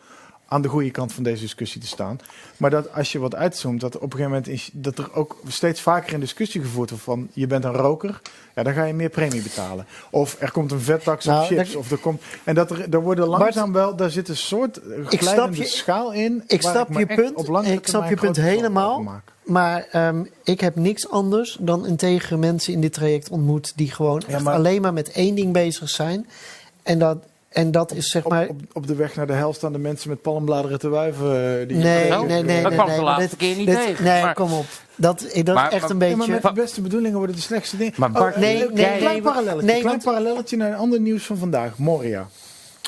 aan 0.48 0.62
de 0.62 0.68
goede 0.68 0.90
kant 0.90 1.12
van 1.12 1.22
deze 1.22 1.40
discussie 1.40 1.80
te 1.80 1.86
staan. 1.86 2.20
Maar 2.56 2.70
dat 2.70 2.92
als 2.92 3.12
je 3.12 3.18
wat 3.18 3.34
uitzoomt, 3.34 3.80
dat 3.80 3.94
op 3.96 4.02
een 4.02 4.10
gegeven 4.10 4.30
moment 4.30 4.48
is 4.48 4.70
dat 4.72 4.98
er 4.98 5.14
ook 5.14 5.36
steeds 5.48 5.80
vaker 5.80 6.12
in 6.12 6.20
discussie 6.20 6.60
gevoerd 6.60 6.90
wordt 6.90 7.04
van 7.04 7.28
je 7.32 7.46
bent 7.46 7.64
een 7.64 7.72
roker, 7.72 8.20
ja, 8.54 8.62
dan 8.62 8.72
ga 8.72 8.84
je 8.84 8.94
meer 8.94 9.08
premie 9.08 9.42
betalen. 9.42 9.86
Of 10.10 10.36
er 10.38 10.50
komt 10.50 10.72
een 10.72 10.80
vettax 10.80 11.24
Nou, 11.24 11.40
op 11.42 11.46
chips. 11.46 11.68
dat- 11.72 11.76
Of 11.80 11.90
er 11.90 11.98
komt. 11.98 12.22
En 12.44 12.54
dat 12.54 12.70
er, 12.70 12.86
er 12.90 13.02
worden 13.02 13.26
langzaam 13.28 13.72
wel, 13.72 13.96
daar 13.96 14.10
zit 14.10 14.28
een 14.28 14.36
soort 14.36 14.80
glijdende 15.06 15.56
je- 15.56 15.64
schaal 15.64 16.12
in. 16.12 16.42
ik 16.46 16.62
snap 16.62 16.92
je 16.98 17.06
punt. 17.06 17.34
op 17.34 17.64
Ik 17.64 17.86
snap 17.86 18.08
je 18.08 18.16
punt 18.16 18.36
helemaal. 18.36 19.04
Maar 19.44 19.86
ehm, 19.90 20.24
ik 20.44 20.60
heb 20.60 20.76
niks 20.76 21.08
anders 21.10 21.56
dan 21.60 21.86
integer 21.86 22.38
mensen 22.38 22.72
in 22.72 22.80
dit 22.80 22.92
traject 22.92 23.28
ontmoet 23.28 23.72
die 23.76 23.90
gewoon 23.92 24.22
Ja, 24.26 24.34
echt 24.34 24.42
maar- 24.44 24.54
alleen 24.54 24.82
maar 24.82 24.92
met 24.92 25.12
één 25.12 25.34
ding 25.34 25.52
bezig 25.52 25.88
zijn. 25.88 26.26
En 26.82 26.98
dat, 26.98 27.18
en 27.56 27.70
dat 27.70 27.92
is 27.92 28.06
zeg 28.10 28.24
Op, 28.24 28.30
maar. 28.30 28.46
op, 28.48 28.60
op 28.72 28.86
de 28.86 28.94
weg 28.94 29.14
naar 29.16 29.26
de 29.26 29.32
hel 29.32 29.52
staan 29.52 29.72
de 29.72 29.78
mensen 29.78 30.08
met 30.08 30.22
palmbladeren 30.22 30.78
te 30.78 30.88
wuiven. 30.88 31.60
eh, 31.60 31.68
Die 31.68 31.76
nee, 31.76 32.10
nee, 32.10 32.42
nee, 32.42 32.62
dat 32.62 32.70
nee. 32.70 32.72
kwam 32.72 32.86
nee, 32.86 32.96
de 32.96 33.02
laatste 33.02 33.36
keer 33.36 33.56
niet 33.56 33.66
dit- 33.66 33.76
tegen. 33.86 34.04
Nee, 34.04 34.22
Maar- 34.22 34.34
kom 34.34 34.52
op. 34.52 34.64
Dat, 34.94 35.26
dat 35.44 35.54
Maar- 35.54 35.68
is 35.68 35.74
echt 35.74 35.90
een 35.90 35.98
Ja, 35.98 36.06
maar 36.06 36.16
beetje. 36.16 36.32
met 36.32 36.42
de 36.42 36.52
beste 36.52 36.80
bedoelingen 36.80 37.18
worden 37.18 37.36
de 37.36 37.42
slechtste 37.42 37.76
dingen. 37.76 37.92
Maar 37.96 38.10
Bart, 38.10 38.34
oh, 38.34 38.40
nee, 38.40 38.66
een 38.68 38.74
nee, 38.74 38.84
klein 38.98 39.02
nee, 39.12 39.22
parallelletje, 39.22 39.66
nee, 39.72 39.80
klein 39.80 40.00
parallelletje 40.02 40.56
naar 40.56 40.68
een 40.68 40.76
ander 40.78 41.00
nieuws 41.00 41.24
van 41.26 41.36
vandaag. 41.36 41.78
Moria. 41.78 42.28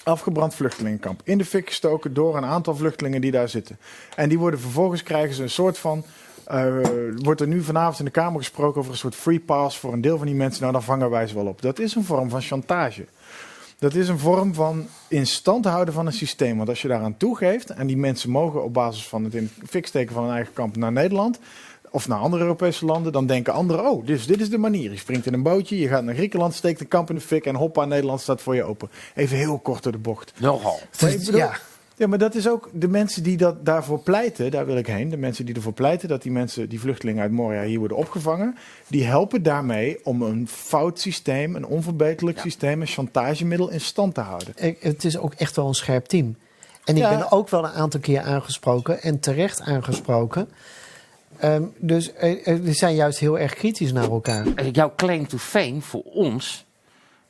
Afgebrand 0.04 0.54
vluchtelingenkamp. 0.54 1.20
In 1.24 1.38
de 1.38 1.44
fik 1.44 1.68
gestoken 1.68 2.14
door 2.14 2.36
een 2.36 2.44
aantal 2.44 2.76
vluchtelingen 2.76 3.20
die 3.20 3.30
daar 3.30 3.48
zitten. 3.48 3.78
En 4.16 4.28
die 4.28 4.38
worden 4.38 4.60
vervolgens 4.60 5.02
krijgen 5.02 5.34
ze 5.34 5.42
een 5.42 5.50
soort 5.50 5.78
van. 5.78 6.04
eh, 6.44 6.64
wordt 7.14 7.40
er 7.40 7.46
nu 7.46 7.62
vanavond 7.62 7.98
in 7.98 8.04
de 8.04 8.10
Kamer 8.10 8.38
gesproken 8.40 8.78
over 8.80 8.92
een 8.92 8.98
soort 8.98 9.14
free 9.14 9.40
pass 9.40 9.78
voor 9.78 9.92
een 9.92 10.00
deel 10.00 10.16
van 10.18 10.26
die 10.26 10.34
mensen. 10.36 10.60
Nou, 10.60 10.72
dan 10.72 10.82
vangen 10.82 11.10
wij 11.10 11.26
ze 11.26 11.34
wel 11.34 11.46
op. 11.46 11.62
Dat 11.62 11.78
is 11.78 11.94
een 11.94 12.04
vorm 12.04 12.30
van 12.30 12.40
chantage. 12.42 13.04
Dat 13.78 13.94
is 13.94 14.08
een 14.08 14.18
vorm 14.18 14.54
van 14.54 14.86
in 15.08 15.26
stand 15.26 15.64
houden 15.64 15.94
van 15.94 16.06
een 16.06 16.12
systeem. 16.12 16.56
Want 16.56 16.68
als 16.68 16.82
je 16.82 16.88
daaraan 16.88 17.16
toegeeft 17.16 17.70
en 17.70 17.86
die 17.86 17.96
mensen 17.96 18.30
mogen 18.30 18.64
op 18.64 18.72
basis 18.72 19.08
van 19.08 19.24
het 19.24 19.34
in 19.34 19.50
de 19.60 19.66
fik 19.66 19.86
steken 19.86 20.14
van 20.14 20.24
een 20.24 20.34
eigen 20.34 20.52
kamp 20.52 20.76
naar 20.76 20.92
Nederland 20.92 21.38
of 21.90 22.08
naar 22.08 22.18
andere 22.18 22.42
Europese 22.42 22.84
landen, 22.84 23.12
dan 23.12 23.26
denken 23.26 23.52
anderen: 23.52 23.90
oh, 23.90 24.06
dus 24.06 24.26
dit 24.26 24.40
is 24.40 24.50
de 24.50 24.58
manier. 24.58 24.90
Je 24.90 24.96
springt 24.96 25.26
in 25.26 25.32
een 25.32 25.42
bootje, 25.42 25.78
je 25.78 25.88
gaat 25.88 26.04
naar 26.04 26.14
Griekenland, 26.14 26.54
steekt 26.54 26.80
een 26.80 26.88
kamp 26.88 27.08
in 27.08 27.14
de 27.14 27.20
fik 27.20 27.46
en 27.46 27.54
hoppa, 27.54 27.84
Nederland 27.84 28.20
staat 28.20 28.42
voor 28.42 28.54
je 28.54 28.64
open. 28.64 28.90
Even 29.14 29.36
heel 29.36 29.58
kort 29.58 29.82
door 29.82 29.92
de 29.92 29.98
bocht. 29.98 30.32
Nogal. 30.36 30.80
Ja. 31.36 31.58
Ja, 31.98 32.06
maar 32.06 32.18
dat 32.18 32.34
is 32.34 32.48
ook 32.48 32.70
de 32.72 32.88
mensen 32.88 33.22
die 33.22 33.36
dat 33.36 33.64
daarvoor 33.64 33.98
pleiten, 33.98 34.50
daar 34.50 34.66
wil 34.66 34.76
ik 34.76 34.86
heen. 34.86 35.08
De 35.08 35.16
mensen 35.16 35.46
die 35.46 35.54
ervoor 35.54 35.72
pleiten 35.72 36.08
dat 36.08 36.22
die 36.22 36.32
mensen, 36.32 36.68
die 36.68 36.80
vluchtelingen 36.80 37.22
uit 37.22 37.32
Moria 37.32 37.62
hier 37.62 37.78
worden 37.78 37.96
opgevangen, 37.96 38.56
die 38.88 39.04
helpen 39.04 39.42
daarmee 39.42 40.04
om 40.04 40.22
een 40.22 40.48
fout 40.48 41.00
systeem, 41.00 41.54
een 41.56 41.66
onverbeterlijk 41.66 42.38
systeem, 42.38 42.80
een 42.80 42.86
chantagemiddel 42.86 43.70
in 43.70 43.80
stand 43.80 44.14
te 44.14 44.20
houden. 44.20 44.54
Het 44.80 45.04
is 45.04 45.18
ook 45.18 45.34
echt 45.34 45.56
wel 45.56 45.68
een 45.68 45.74
scherp 45.74 46.04
team. 46.06 46.36
En 46.84 46.96
ik 46.96 47.02
Ja. 47.02 47.16
ben 47.18 47.30
ook 47.30 47.48
wel 47.48 47.64
een 47.64 47.70
aantal 47.72 48.00
keer 48.00 48.20
aangesproken 48.20 49.02
en 49.02 49.20
terecht 49.20 49.60
aangesproken. 49.60 50.48
Ehm, 51.38 51.62
dus 51.78 52.12
eh, 52.12 52.46
eh, 52.46 52.60
we 52.60 52.72
zijn 52.72 52.94
juist 52.94 53.18
heel 53.18 53.38
erg 53.38 53.54
kritisch 53.54 53.92
naar 53.92 54.10
elkaar. 54.10 54.46
Eh, 54.54 54.72
jouw 54.72 54.92
claim 54.96 55.28
to 55.28 55.38
fame 55.38 55.80
voor 55.80 56.02
ons 56.02 56.66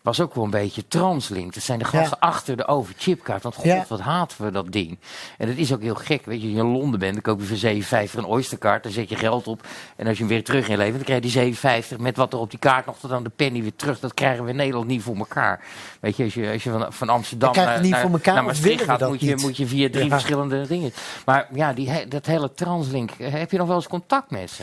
was 0.09 0.21
ook 0.21 0.35
wel 0.35 0.45
een 0.45 0.51
beetje 0.51 0.89
translink. 0.89 1.55
Dat 1.55 1.63
zijn 1.63 1.79
de 1.79 1.85
gasten 1.85 2.19
Ja. 2.21 2.27
achter 2.29 2.57
de 2.57 2.67
overchipkaart. 2.67 3.43
Want 3.43 3.55
god, 3.55 3.65
Ja. 3.65 3.85
wat 3.89 4.01
haten 4.01 4.45
we 4.45 4.51
dat 4.51 4.73
ding. 4.73 4.99
En 5.39 5.47
dat 5.49 5.57
is 5.57 5.73
ook 5.73 5.81
heel 5.83 5.95
gek. 5.95 6.25
Weet 6.25 6.41
je, 6.41 6.47
als 6.47 6.57
je 6.57 6.63
in 6.63 6.73
Londen 6.73 7.01
bent, 7.01 7.13
dan 7.13 7.23
koop 7.23 7.41
je 7.41 7.47
voor 7.47 7.57
7,50 7.57 8.19
een 8.19 8.25
Oysterkaart. 8.27 8.83
Dan 8.83 8.93
zet 8.93 9.09
je 9.09 9.17
geld 9.17 9.47
op. 9.47 9.67
En 9.97 10.07
als 10.07 10.17
je 10.17 10.23
hem 10.23 10.33
weer 10.33 10.45
terug 10.45 10.69
inlevert, 10.69 10.95
dan 10.95 11.05
krijg 11.05 11.23
je 11.23 11.29
die 11.29 11.31
7,50 11.31 11.99
met 11.99 12.17
wat 12.17 12.33
er 12.33 12.39
op 12.39 12.51
die 12.51 12.59
kaart 12.59 12.87
nog 12.87 12.99
tot 12.99 13.13
aan 13.13 13.23
de 13.23 13.31
penny 13.37 13.61
weer 13.63 13.77
terug. 13.77 14.01
Dat 14.01 14.15
krijgen 14.15 14.45
we 14.45 14.51
in 14.51 14.57
Nederland 14.57 14.87
niet 14.87 15.03
voor 15.03 15.17
elkaar. 15.17 15.61
Weet 16.01 16.17
je, 16.17 16.25
als 16.25 16.35
je, 16.35 16.51
als 16.53 16.63
je 16.65 16.71
van, 16.71 16.87
van 16.93 17.09
Amsterdam 17.09 17.55
naar, 17.55 17.73
het 17.73 17.83
niet 17.83 17.91
naar, 17.91 18.01
voor 18.01 18.11
elkaar, 18.11 18.35
naar 18.35 18.45
Maastricht 18.45 18.85
gaat, 18.85 19.09
moet 19.09 19.21
je, 19.21 19.37
moet 19.37 19.57
je 19.57 19.67
via 19.67 19.89
drie 19.91 20.05
Ja. 20.05 20.11
verschillende 20.11 20.67
dingen. 20.67 20.93
Maar 21.25 21.49
ja, 21.55 21.73
die, 21.73 22.09
dat 22.09 22.27
hele 22.27 22.53
translink, 22.53 23.11
heb 23.19 23.51
je 23.51 23.59
nog 23.59 23.67
wel 23.67 23.77
eens 23.77 23.89
contact 23.89 24.31
met 24.31 24.51
ze? 24.51 24.63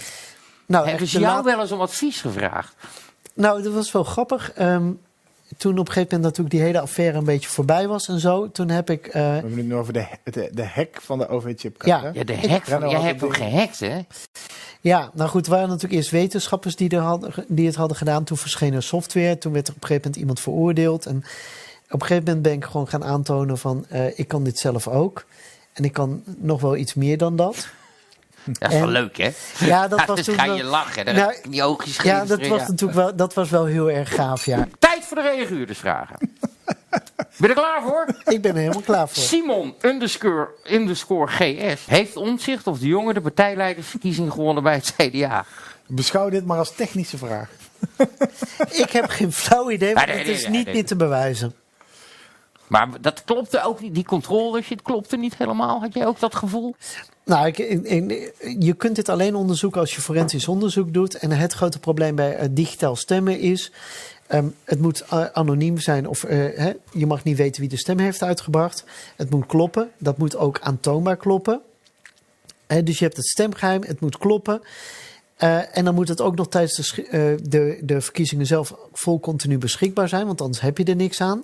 Nou, 0.66 0.88
Hebben 0.90 1.08
ze 1.08 1.20
jou 1.20 1.34
laat- 1.36 1.46
wel 1.46 1.62
eens 1.62 1.72
om 1.72 1.82
advies 1.82 2.22
gevraagd? 2.22 2.76
nou, 3.34 3.64
dat 3.64 3.74
was 3.74 3.92
wel 3.92 4.04
grappig. 4.04 4.52
Ehm, 4.52 4.92
toen 5.58 5.72
op 5.72 5.88
een 5.88 5.94
gegeven 5.94 6.16
moment 6.18 6.22
natuurlijk 6.24 6.56
die 6.56 6.62
hele 6.66 6.80
affaire 6.80 7.18
een 7.18 7.24
beetje 7.24 7.50
voorbij 7.50 7.88
was 7.88 8.08
en 8.08 8.20
zo. 8.20 8.52
Toen 8.52 8.70
heb 8.70 8.90
ik... 8.90 9.08
eh, 9.08 9.14
We 9.14 9.20
hebben 9.20 9.58
het 9.58 9.66
nu 9.66 9.76
over 9.76 9.94
de, 9.94 10.06
de, 10.24 10.50
de 10.54 10.66
hack 10.66 11.02
van 11.02 11.18
de 11.18 11.28
OV-chipkaart. 11.28 12.02
Ja. 12.04 12.08
hè? 12.08 12.10
Ja, 12.14 12.24
de 12.24 12.50
hack 12.50 12.66
van, 12.66 12.90
jij 12.90 13.02
hebt 13.02 13.22
hem 13.22 13.32
dingen. 13.32 13.50
gehackt, 13.50 13.80
hè? 13.80 14.00
Ja, 14.82 15.10
nou 15.14 15.30
goed, 15.30 15.46
er 15.46 15.52
waren 15.52 15.68
natuurlijk 15.68 15.94
eerst 15.94 16.10
wetenschappers 16.12 16.76
die, 16.76 16.90
er 16.90 17.00
hadden, 17.02 17.34
die 17.48 17.66
het 17.66 17.76
hadden 17.76 17.98
gedaan. 17.98 18.24
Toen 18.24 18.38
verscheen 18.38 18.74
er 18.74 18.84
software. 18.84 19.38
Toen 19.38 19.54
werd 19.54 19.68
er 19.68 19.74
op 19.76 19.82
een 19.82 19.88
gegeven 19.88 20.04
moment 20.12 20.22
iemand 20.22 20.40
veroordeeld. 20.40 21.06
En 21.06 21.18
op 21.90 22.02
een 22.02 22.08
gegeven 22.08 22.24
moment 22.24 22.42
ben 22.44 22.54
ik 22.54 22.66
gewoon 22.66 22.88
gaan 22.88 23.04
aantonen 23.04 23.58
van... 23.58 23.86
eh, 23.90 24.20
ik 24.20 24.28
kan 24.28 24.44
dit 24.44 24.58
zelf 24.60 24.88
ook. 24.88 25.26
En 25.74 25.84
ik 25.84 25.94
kan 25.94 26.24
nog 26.38 26.62
wel 26.62 26.76
iets 26.76 26.94
meer 26.94 27.18
dan 27.18 27.36
dat. 27.36 27.68
Dat 28.60 28.72
is 28.72 28.80
wel 28.80 28.88
leuk, 28.88 29.18
hè? 29.18 29.30
Ja, 29.60 29.88
dat 29.88 30.06
was 30.06 30.16
dus 30.16 30.26
toen 30.26 30.36
ga 30.36 30.46
wel- 30.46 30.56
je 30.56 30.64
lachen. 30.64 31.06
Dan 31.06 31.16
Nou, 31.16 31.36
die 31.50 31.64
oogjes 31.64 31.98
Ja, 31.98 32.26
dat 32.26 32.48
was 32.48 32.68
natuurlijk 32.68 32.98
wel, 32.98 33.16
dat 33.16 33.34
was 33.34 33.50
wel 33.50 33.66
heel 33.66 33.92
erg 33.92 34.16
gaaf, 34.16 34.46
ja. 34.46 34.68
Tijd 34.80 35.06
voor 35.06 35.18
de 35.18 35.24
reaguurdersvragen. 35.24 36.16
ben 37.18 37.28
je 37.38 37.48
er 37.48 37.54
klaar 37.54 37.82
voor? 37.82 38.06
Ik 38.26 38.42
ben 38.42 38.52
er 38.52 38.58
helemaal 38.58 38.82
klaar 38.82 39.10
voor. 39.10 39.24
Simon 39.24 39.76
underscore, 39.82 40.50
underscore 40.64 41.28
GS. 41.28 41.86
Heeft 41.86 42.16
Omtzigt 42.16 42.68
of 42.68 42.80
de 42.80 42.88
jongen 42.88 43.14
de 43.14 43.22
partijleidersverkiezing 43.22 44.32
gewonnen 44.32 44.64
bij 44.64 44.74
het 44.74 44.94
CDA? 44.98 45.46
Beschouw 45.88 46.30
dit 46.30 46.46
maar 46.46 46.58
als 46.58 46.76
technische 46.76 47.18
vraag. 47.18 47.50
Ik 48.84 48.90
heb 48.90 49.10
geen 49.10 49.32
flauw 49.32 49.70
idee, 49.72 49.94
nee, 49.94 50.06
het 50.06 50.28
is 50.28 50.42
nee, 50.42 50.52
niet 50.52 50.74
meer 50.74 50.86
te 50.86 50.96
bewijzen. 50.96 51.56
Maar 52.68 52.88
dat 53.02 53.24
klopte 53.24 53.64
ook 53.64 53.82
niet. 53.82 53.94
Die 53.94 54.06
controles, 54.06 54.68
het 54.68 54.82
klopte 54.82 55.18
niet 55.18 55.38
helemaal. 55.38 55.80
Had 55.80 55.94
jij 55.94 56.06
ook 56.06 56.20
dat 56.20 56.36
gevoel? 56.36 56.76
Nou, 57.26 57.54
je 58.60 58.74
kunt 58.78 58.96
dit 58.96 59.10
alleen 59.10 59.36
onderzoeken 59.36 59.82
als 59.82 59.96
je 59.96 60.02
forensisch 60.02 60.48
onderzoek 60.48 60.94
doet. 60.94 61.16
En 61.16 61.32
het 61.32 61.54
grote 61.54 61.80
probleem 61.80 62.16
bij 62.16 62.36
eh, 62.36 62.48
digitaal 62.52 62.96
stemmen 62.96 63.40
is... 63.40 63.72
ehm, 64.28 64.48
het 64.64 64.80
moet 64.80 65.10
anoniem 65.34 65.78
zijn 65.78 66.08
of 66.08 66.24
eh, 66.24 66.66
je 66.92 67.06
mag 67.06 67.24
niet 67.24 67.38
weten 67.38 67.62
wie 67.62 67.70
de 67.70 67.78
stem 67.78 68.00
heeft 68.00 68.24
uitgebracht. 68.24 68.84
Het 69.16 69.30
moet 69.30 69.46
kloppen. 69.46 69.92
Dat 69.98 70.18
moet 70.18 70.36
ook 70.36 70.60
aantoonbaar 70.60 71.18
kloppen. 71.18 71.62
Dus 72.84 73.00
je 73.00 73.06
hebt 73.06 73.18
het 73.18 73.28
stemgeheim, 73.28 73.84
het 73.84 74.00
moet 74.00 74.18
kloppen. 74.18 74.62
Eh, 75.36 75.78
en 75.78 75.86
dan 75.86 75.96
moet 75.96 76.08
het 76.08 76.22
ook 76.22 76.36
nog 76.36 76.48
tijdens 76.48 76.94
de, 76.96 77.80
de 77.82 78.02
verkiezingen 78.02 78.46
zelf 78.46 78.76
vol 78.94 79.20
continu 79.20 79.58
beschikbaar 79.58 80.10
zijn, 80.10 80.26
want 80.26 80.42
anders 80.42 80.62
heb 80.62 80.78
je 80.78 80.84
er 80.84 80.96
niks 80.96 81.22
aan. 81.22 81.44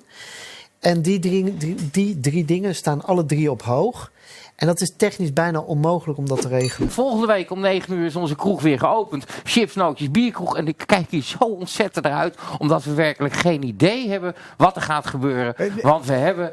En 0.82 1.02
die 1.02 1.20
drie, 1.20 1.58
die, 1.58 1.90
die 1.92 2.20
drie 2.20 2.46
dingen 2.46 2.76
staan 2.76 3.04
alle 3.04 3.26
drie 3.26 3.52
op 3.52 3.62
hoog. 3.62 4.12
En 4.56 4.68
dat 4.68 4.82
is 4.82 4.94
technisch 4.98 5.34
bijna 5.34 5.60
onmogelijk 5.60 6.18
om 6.20 6.28
dat 6.28 6.42
te 6.42 6.48
regelen. 6.48 6.92
Volgende 6.92 7.28
week 7.28 7.52
om 7.52 7.60
9 7.60 7.94
uur 7.94 8.06
is 8.06 8.16
onze 8.16 8.36
kroeg 8.36 8.62
weer 8.62 8.80
geopend. 8.80 9.26
Chips, 9.44 9.76
nootjes, 9.76 10.12
bierkroeg. 10.12 10.58
En 10.58 10.68
ik 10.68 10.84
kijk 10.86 11.10
hier 11.10 11.24
zo 11.24 11.44
ontzettend 11.44 12.06
eruit. 12.06 12.38
Omdat 12.58 12.84
we 12.84 12.94
werkelijk 12.94 13.34
geen 13.34 13.64
idee 13.64 14.10
hebben 14.10 14.36
wat 14.58 14.76
er 14.76 14.82
gaat 14.82 15.08
gebeuren. 15.08 15.56
Want 15.82 16.06
we 16.06 16.14
hebben... 16.14 16.52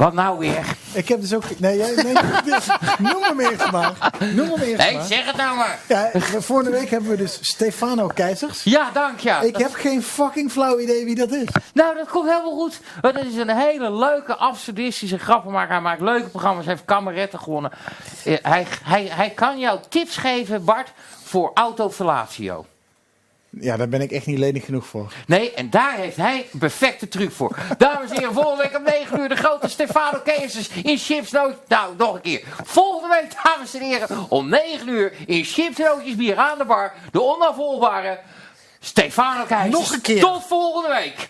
Wat 0.00 0.12
nou 0.12 0.38
weer? 0.38 0.76
Ik 0.92 1.08
heb 1.08 1.20
dus 1.20 1.34
ook... 1.34 1.42
Nee, 1.58 1.76
jij, 1.76 1.94
nee 2.04 2.14
noem 2.98 3.22
hem 3.22 3.40
eerst 3.40 3.70
maar. 3.70 3.92
Noem 4.34 4.50
hem 4.50 4.60
eerst 4.60 4.82
Nee, 4.82 4.96
maar. 4.96 5.04
zeg 5.04 5.24
het 5.26 5.36
nou 5.36 5.56
maar. 5.56 5.78
Ja, 5.88 6.10
vorige 6.40 6.70
week 6.70 6.90
hebben 6.90 7.10
we 7.10 7.16
dus 7.16 7.38
Stefano 7.40 8.06
Keizers. 8.06 8.62
Ja, 8.64 8.90
dank 8.90 9.18
ja. 9.18 9.40
Ik 9.40 9.56
heb 9.56 9.74
geen 9.74 10.02
fucking 10.02 10.52
flauw 10.52 10.78
idee 10.78 11.04
wie 11.04 11.14
dat 11.14 11.30
is. 11.30 11.48
Nou, 11.74 11.94
dat 11.96 12.08
komt 12.08 12.28
helemaal 12.30 12.56
goed. 12.56 12.80
Want 13.00 13.14
het 13.14 13.26
is 13.26 13.36
een 13.36 13.56
hele 13.56 13.92
leuke, 13.92 14.36
absurdistische 14.36 15.18
grappenmaker. 15.18 15.72
Hij 15.72 15.80
maakt 15.80 16.00
leuke 16.00 16.28
programma's. 16.28 16.64
Hij 16.64 16.74
heeft 16.74 16.86
kameretten 16.86 17.38
gewonnen. 17.38 17.70
Eh, 18.24 18.36
Hij, 18.42 18.66
hij, 18.84 19.08
hij 19.12 19.30
kan 19.30 19.58
jou 19.58 19.78
tips 19.88 20.16
geven, 20.16 20.64
Bart, 20.64 20.92
voor 21.24 21.50
autofellatio. 21.54 22.66
Ja, 23.50 23.76
daar 23.76 23.88
ben 23.88 24.00
ik 24.00 24.10
echt 24.10 24.26
niet 24.26 24.38
lenig 24.38 24.64
genoeg 24.64 24.86
voor. 24.86 25.12
Nee, 25.26 25.52
en 25.54 25.70
daar 25.70 25.96
heeft 25.96 26.16
hij 26.16 26.46
een 26.52 26.58
perfecte 26.58 27.08
truc 27.08 27.32
voor. 27.32 27.56
Dames 27.78 28.10
en 28.10 28.16
heren, 28.16 28.32
volgende 28.34 28.62
week 28.62 28.76
om 28.76 28.82
9 28.82 29.20
uur 29.20 29.28
de 29.28 29.36
grote 29.36 29.68
Stefano 29.68 30.18
Keizers 30.24 30.68
in 30.68 30.98
Chips 30.98 31.30
Noot. 31.30 31.54
Nou, 31.68 31.94
nog 31.96 32.14
een 32.14 32.20
keer. 32.20 32.42
Volgende 32.64 33.14
week, 33.20 33.42
dames 33.44 33.74
en 33.74 33.80
heren, 33.80 34.30
om 34.30 34.48
9 34.48 34.88
uur 34.88 35.12
in 35.26 35.44
Chips 35.44 35.76
Nootjes 35.76 36.16
Bier 36.16 36.36
aan 36.36 36.58
de 36.58 36.64
bar. 36.64 36.92
De 37.10 37.22
onafvolgbare 37.22 38.20
Stefano 38.80 39.44
Keizers. 39.44 39.80
Nog 39.80 39.92
een 39.92 40.00
keer. 40.00 40.20
Tot 40.20 40.46
volgende 40.46 40.88
week. 40.88 41.28